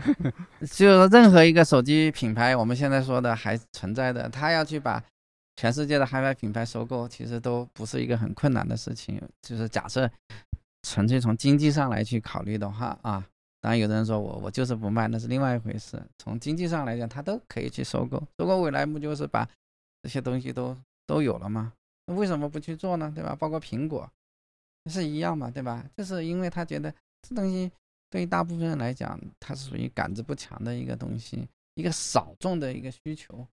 [0.71, 4.99] 就任何一个手机品牌，我们现在说的还存在的，他要去把
[5.57, 9.21] 全世界的海外品牌收购，其实都不是一个很困难的事情。
[9.43, 10.09] 就是假设。
[10.87, 13.21] 纯粹从经济上来去考虑的话啊，
[13.61, 16.01] 当然有的人说我我就是不卖，那是另外一回事。
[16.17, 19.47] 从经济上来讲，他都可以去收购，收购未来不就是把
[20.01, 21.73] 这些东西都都有了吗？
[22.07, 23.11] 那为什么不去做呢？
[23.13, 23.35] 对吧？
[23.37, 24.09] 包括苹果
[24.89, 25.85] 是一样嘛，对吧？
[25.97, 27.69] 就是因为他觉得这东西
[28.09, 33.45] 对于大部分人来讲，它是属于感知不强的一个东西，一个少众的一个需求。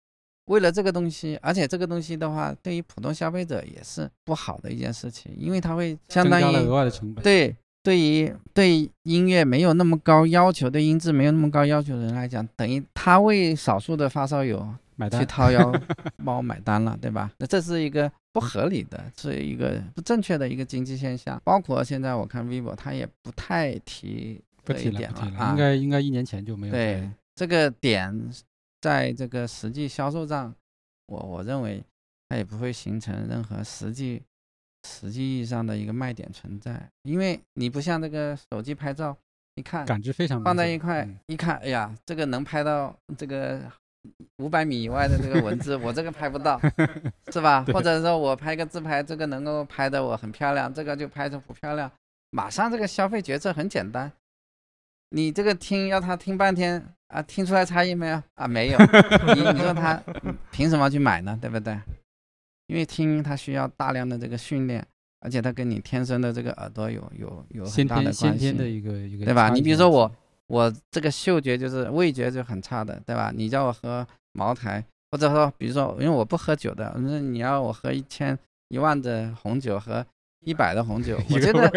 [0.46, 7.24] 为了这个东西，而且这个东西的话，对于普通消费者也是不好的一件事情，因为它会相当于额外的成本。
[7.24, 7.54] 对，
[7.87, 15.72] 对于对音乐没有那么高要求、对音质没有那么高要求的人来讲，等于他为少数的发烧友买单去掏腰
[16.24, 17.30] 包买单了，对吧？
[17.39, 21.41] 那这是一个不合理的，是一个不正确的一个经济现象。
[21.45, 26.72] 包括现在我看 vivo，它也不太提这一点了啊，应该应该一年前就没有。
[26.72, 28.30] 对这个点。
[28.78, 30.55] 在这个实际销售上，
[31.07, 31.82] 我我认为
[32.28, 34.22] 它也不会形成任何实际
[34.87, 39.16] 实际意义上的一个卖点存在，因为你不像这个手机拍照，
[39.57, 43.61] 一看感知非常放在一块，一看，哎呀，这个能拍到这个
[44.39, 46.61] 五百米以外的这个文字，我这个拍不到，
[47.32, 47.64] 是吧？
[47.72, 51.91] 或者说我拍个自拍，这个能够拍的我很漂亮，这个就拍的不漂亮，
[52.30, 54.12] 马上这个消费决策很简单，
[55.11, 56.87] 你这个听要他听半天。
[57.09, 58.20] 啊，听出来差异没有？
[58.34, 58.78] 啊，没有。
[59.32, 59.95] 你你说他
[60.51, 61.39] 凭什么去买呢？
[61.41, 61.78] 对不对？
[62.66, 64.84] 因为听它需要大量的这个训练，
[65.20, 68.20] 而且它跟你天生的这个耳朵有有有很大的关系。
[68.20, 69.48] 先天的一个一个，对吧？
[69.50, 70.10] 你比如说我，
[70.46, 73.32] 我这个嗅觉就是味觉就很差的，对吧？
[73.34, 78.38] 你叫我喝茅台，或者说比如说，因为我不喝酒的，那你要我喝一千
[78.68, 80.04] 一万的红酒和
[80.44, 81.70] 一百的红酒， 我觉得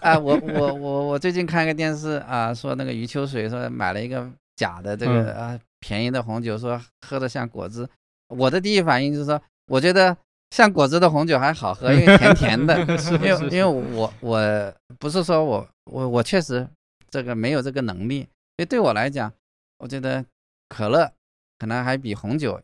[0.00, 4.30] 啊，我我我我最近看一个电视啊，说那个余秋水说买了一个。
[4.56, 7.88] 假的这个啊，便宜的红酒说喝的像果汁，
[8.28, 10.14] 我的第一反应就是说，我觉得
[10.50, 12.78] 像果汁的红酒还好喝，因为 甜甜的。
[12.80, 16.66] 因为因为我我不是说我我我确实
[17.08, 18.22] 这个没有这个能力，
[18.56, 19.32] 所以对我来讲，
[19.78, 20.24] 我觉得
[20.68, 21.10] 可乐
[21.58, 22.60] 可能还比红酒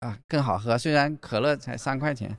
[0.00, 0.76] 啊更好喝。
[0.76, 2.30] 虽然可乐才三块钱，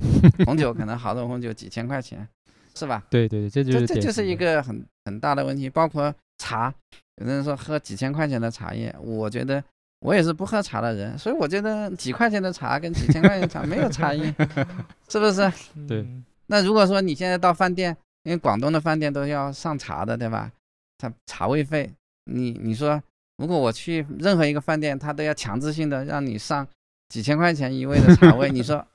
[0.45, 2.27] 红酒可能好多红酒几千块钱，
[2.75, 3.03] 是吧？
[3.09, 6.73] 对对，这就是这就是一个很很大的问题，包括茶。
[7.17, 9.63] 有人说喝几千块钱的茶叶，我觉得
[10.01, 14.21] 我也是不喝茶的人，所以我觉得几块钱的茶跟几千块钱的茶没有差异，
[15.07, 15.51] 是不是？
[15.87, 16.05] 对。
[16.47, 20.51] 那如果说你现在到饭店，因为广东的饭店都要上茶的，对吧？
[20.97, 21.89] 他茶位费，
[22.25, 23.01] 你你说，
[23.37, 26.67] 如果我去任何一个饭店，他都要强制性的让你上
[27.09, 28.85] 几千块钱一位的茶位，你说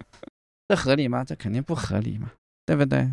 [0.68, 1.24] 这合理吗？
[1.24, 2.30] 这肯定不合理嘛，
[2.66, 3.08] 对不对？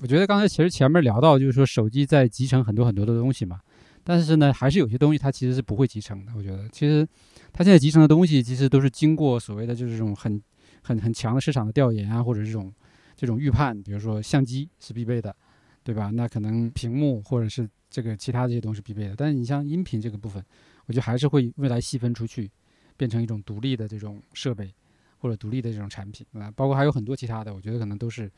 [0.00, 3.60] 我觉得刚才其实前面聊到，就是说手机在集成很多很多的东西嘛。
[4.04, 6.32] 但是呢，还是有些东西它其实是不会集成的。
[6.36, 7.08] 我觉得，其实
[7.52, 10.40] 它现在集成的东西，其实都是经过所谓的就是这种很、
[10.82, 12.72] 很、很强的市场的调研啊，或者这种、
[13.16, 13.82] 这种预判。
[13.82, 15.34] 比如说相机是必备的，
[15.82, 16.10] 对吧？
[16.10, 19.14] 那可能屏幕或者是这个其他这些东西必备的。
[19.16, 20.44] 但是你像音频这个部分，
[20.84, 22.50] 我觉得还是会未来细分出去，
[22.96, 24.70] 变成一种独立的这种设备
[25.16, 26.50] 或者独立的这种产品啊。
[26.54, 28.30] 包括还有很多其他的，我觉得可能都是。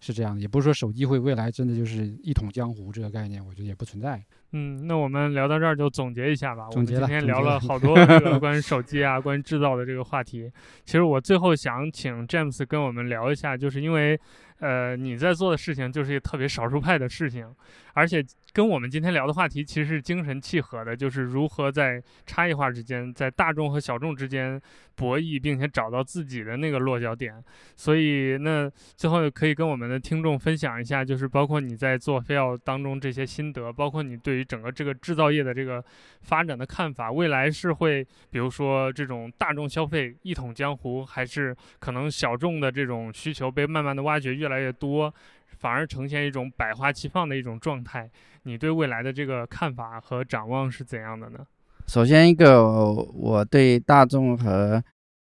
[0.00, 4.24] 是这样的，也不是说手机会未来真的就是一统江湖这个概念，我觉得也不存在。
[4.52, 6.68] 嗯，那我们聊到这儿就总结一下吧。
[6.70, 7.00] 总结了。
[7.00, 10.50] 今天聊了 好多这个关于手机啊、 关于制造的这个话题。
[10.84, 14.18] 其实我最后想请 James 跟我们聊一下，就是因为。
[14.60, 17.46] 呃，你在做的事情就是一个特别少数派的事情，
[17.92, 18.20] 而且
[18.52, 24.60] 跟我们今天聊的话题其实是精神契合的，就是如何在差异化之间，在大众和小众之间
[24.96, 27.32] 博弈，并且找到自己的那个落脚点。
[27.76, 35.84] 所以，那最后可以跟我们的听众分享一下，就是包括你在做飞奥当中这些心得，包括你对于整个这个制造业的这个
[36.22, 45.12] 发展的看法，未来是会比如说这种大众消费一统江湖，还是可能小众的这种需求被慢慢的挖掘越来越多，
[45.58, 48.08] 反而呈现一种百花齐放的一种状态？
[48.44, 51.40] 你对未来的这个看法和展望是怎样的呢？
[51.86, 54.82] 首先一个，我对大众和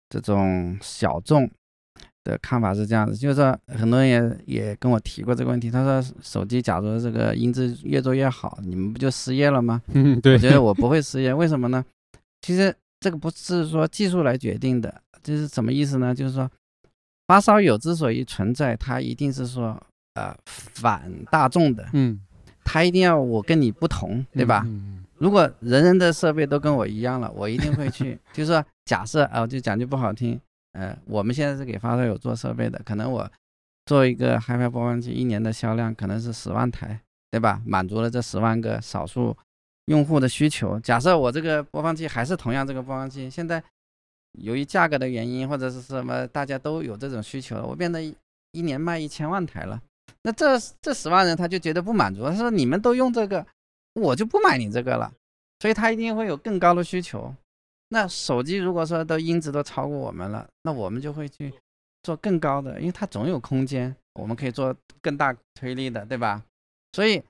[0.08, 1.50] 这种小众
[2.24, 5.70] 的看法是这样子，就是说很多人也也跟我提过这个问题。
[5.70, 9.80] 他说，手机假如这个音质越做越好，你们不就失业了吗？
[9.94, 11.84] 嗯，对，我觉得我不会失业，为什么呢？
[12.42, 16.14] 其实这个不是说技术来决定的，这是什么意思呢？
[16.14, 16.50] 就是说
[17.26, 19.80] 发烧友之所以存在，它一定是说
[20.14, 22.20] 呃反大众的，嗯，
[22.64, 24.62] 它一定要我跟你不同，对吧？
[24.66, 28.18] 嗯如果人人的设备都跟我一样了，我一定会去。
[28.32, 30.40] 就是说，假设啊，就讲句不好听，
[30.72, 33.30] 呃，我们现在是给发烧友做设备的，可能我
[33.86, 37.00] 做一个 HiFi 播放器，一年的销量可能是十万台，
[37.30, 37.60] 对吧？
[37.66, 39.36] 满足了这十万个少数
[39.86, 40.78] 用户的需求。
[40.80, 43.62] 假设我这个播放器还是同样这个播放器，现在
[44.38, 48.14] 由于价格的原因或者是什么，大家都有这种需求了，我变得一
[48.52, 49.80] 一年卖一千万台了，
[50.22, 53.46] 那这这十万人他就觉得不满足，他说你们都用这个。
[53.94, 55.12] 我就不买你这个了，
[55.58, 57.34] 所以他一定会有更高的需求。
[57.92, 61.52] 那手机如果说都音质都超过我们了，那我们就会去
[62.04, 66.40] 做更高的，因为它总有空间，我们可以做更大推力的，对吧？
[66.92, 67.20] 所以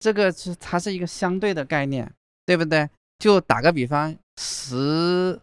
[0.00, 2.12] 这个是它是一个相对的概念，
[2.44, 2.90] 对不对？
[3.20, 5.40] 就打个比方，十，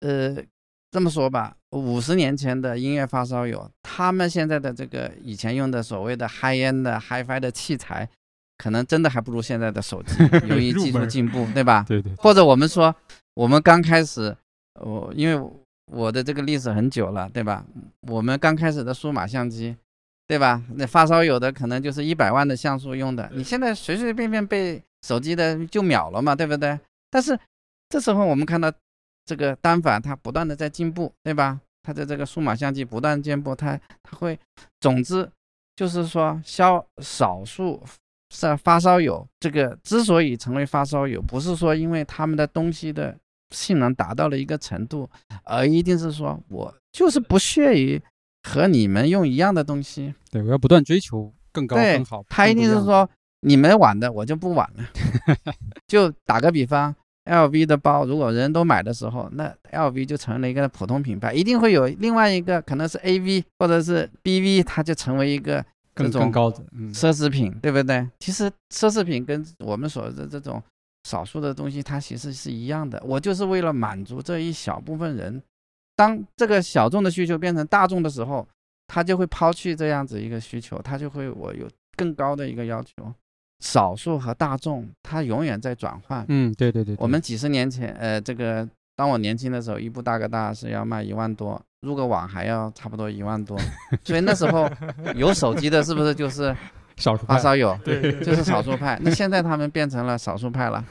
[0.00, 0.36] 呃，
[0.90, 8.08] 这么说吧，五十年前的音乐发烧友，他们现在的这个以前用的所谓的 high end 的 HiFi 的器材。
[8.58, 10.14] 可能真的还不如现在的手机，
[10.48, 11.84] 由于技术进步，对吧？
[11.86, 12.14] 对对。
[12.16, 12.94] 或者我们说，
[13.34, 14.34] 我们刚开始，
[14.80, 15.50] 我因为
[15.92, 17.64] 我的这个历史很久了，对吧？
[18.02, 19.76] 我们刚开始的数码相机，
[20.26, 20.62] 对吧？
[20.74, 26.78] 那发烧友的可能就是一百万的像素用的，你现在随随便便被手机的就秒了嘛，对不对？
[27.10, 27.38] 但是
[27.88, 28.72] 这时候我们看到
[29.24, 31.60] 这个单反它不断的在进步，对吧？
[31.82, 34.36] 它的这个数码相机不断进步，它它会，
[34.80, 35.30] 总之
[35.76, 37.80] 就是说，消少数。
[38.34, 43.16] 是发烧友，这个之所以成为发烧友，不是说因为他们的东西的
[43.50, 45.08] 性能达到了一个程度，
[45.44, 48.02] 而一定是说我就是不屑于
[48.42, 50.12] 和你们用一样的东西。
[50.30, 52.24] 对，我要不断追求更高更好。
[52.28, 53.08] 他一定是说
[53.42, 54.84] 你们晚的我就不晚了。
[55.86, 56.92] 就打个比方
[57.26, 65.64] ，LV 的包，如果人都买的时候，那 LV 就成了一个普通品牌，一定会有另外一个可能是 AV 或者是 BV，它就成为一个。
[65.96, 68.06] 更更高的奢侈品，对不对？
[68.20, 70.62] 其实奢侈品跟我们所的这种
[71.04, 73.02] 少数的东西，它其实是一样的。
[73.04, 75.42] 我就是为了满足这一小部分人，
[75.96, 78.46] 当这个小众的需求变成大众的时候，
[78.86, 81.66] 他就会抛弃这样子一个需求，他就会我有
[81.96, 83.12] 更高的一个要求。
[83.60, 86.22] 少数和大众，它永远在转换。
[86.28, 86.94] 嗯，对对对。
[86.98, 91.60] 我们几十年前，呃，这个当我年轻的时候，一部大哥大是要卖一万多。
[91.82, 93.56] 入个网还要差不多一万多，
[94.02, 94.68] 所以那时候
[95.14, 96.52] 有手机的，是不是就是
[96.96, 97.78] 少数发烧友？
[97.84, 98.98] 对，就是少数派。
[99.02, 100.84] 那现在他们变成了少数派了。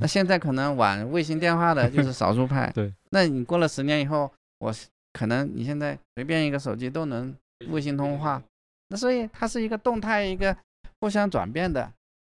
[0.00, 2.70] 那现在可能玩卫星电话的就是少数派。
[2.74, 4.74] 对，那你过了十年以后，我
[5.14, 7.34] 可能你现在随便一个手机都能
[7.68, 8.42] 卫星通话。
[8.88, 10.54] 那所以它是一个动态、一个
[11.00, 11.90] 互相转变的，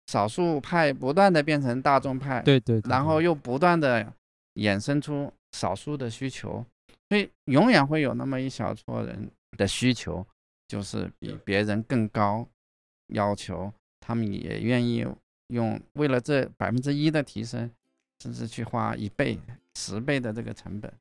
[0.07, 2.41] 少数派不断的变成大众派。
[2.41, 2.81] 对对。
[2.89, 4.11] 然后又不断的
[4.59, 6.65] 衍生出少数的需求。
[7.09, 10.27] 所以永远会有那么一小撮人的需求，
[10.67, 12.47] 就是比别人更高
[13.07, 15.07] 要求，他们也愿意
[15.47, 17.71] 用为了这百分之一的提升，
[18.23, 19.39] 甚至去花一倍、
[19.75, 20.93] 十倍的这个成本。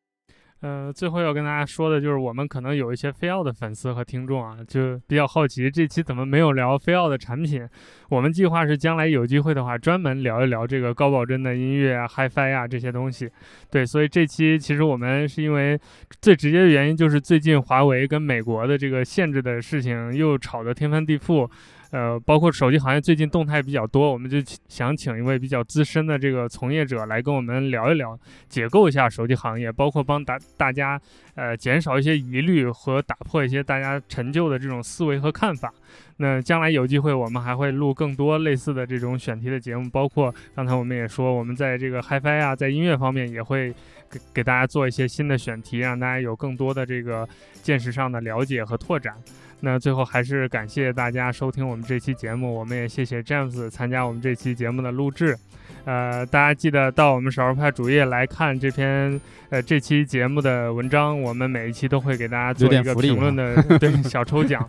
[0.61, 7.67] 呃，最后要跟大家说的就是，我们可能有一些飞奥的粉丝和听众啊，就比较好奇这期怎么没有聊飞奥的产品。
[8.09, 13.29] 我们计划是将来有机会的话，专门聊一聊这个高保真的音乐啊、HiFi 啊这些东西。
[13.69, 15.79] 对，所以这期其实我们是因为
[16.21, 21.47] 最直接的原因就是最近华为跟美国的这个限制的事情又吵得天翻地覆。
[21.91, 28.17] 呃，包括手机行业最近动态比较多，我们就想请一位比较资深的这个从业者来跟我们聊一聊，
[28.49, 30.99] 解构一下手机行业，包括帮大大家
[31.35, 35.73] 呃减少一些疑虑和打破一些大家陈旧的这种思维和看法。
[36.17, 43.71] 那将来有机会，我们还会录更多类似的这种选题的节目，包括刚才我们也说，我们在这个 HiFi 啊，在音乐方面也会
[44.09, 47.27] 给给大家做一些新的选题，让大家有更多的这个
[47.61, 49.15] 见识上的了解和拓展。
[49.59, 55.37] 那最后还是感谢大家收听我们这期节目，我们也谢谢 James 参加我们这期节目的录制。
[55.83, 64.65] 呃，大家记得到我们少数派主页来看这篇呃这期节目的文章，我们每一期都会给大家做一个评论的 对小抽奖。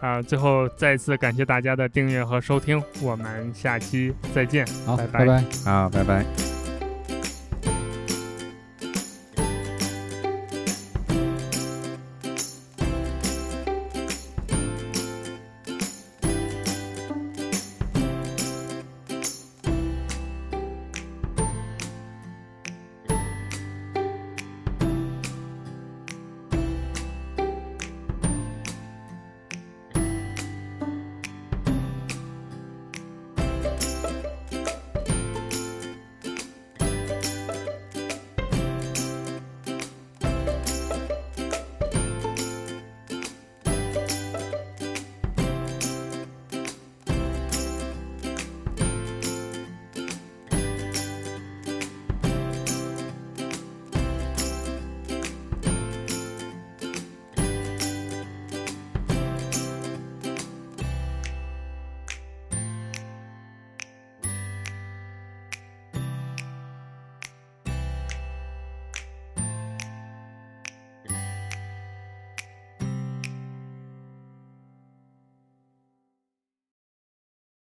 [0.00, 4.66] 啊、最后再一次感谢大家的订阅和收听，我们下期再见。
[4.86, 5.44] 好，拜拜拜拜。
[5.64, 6.59] 好，拜拜。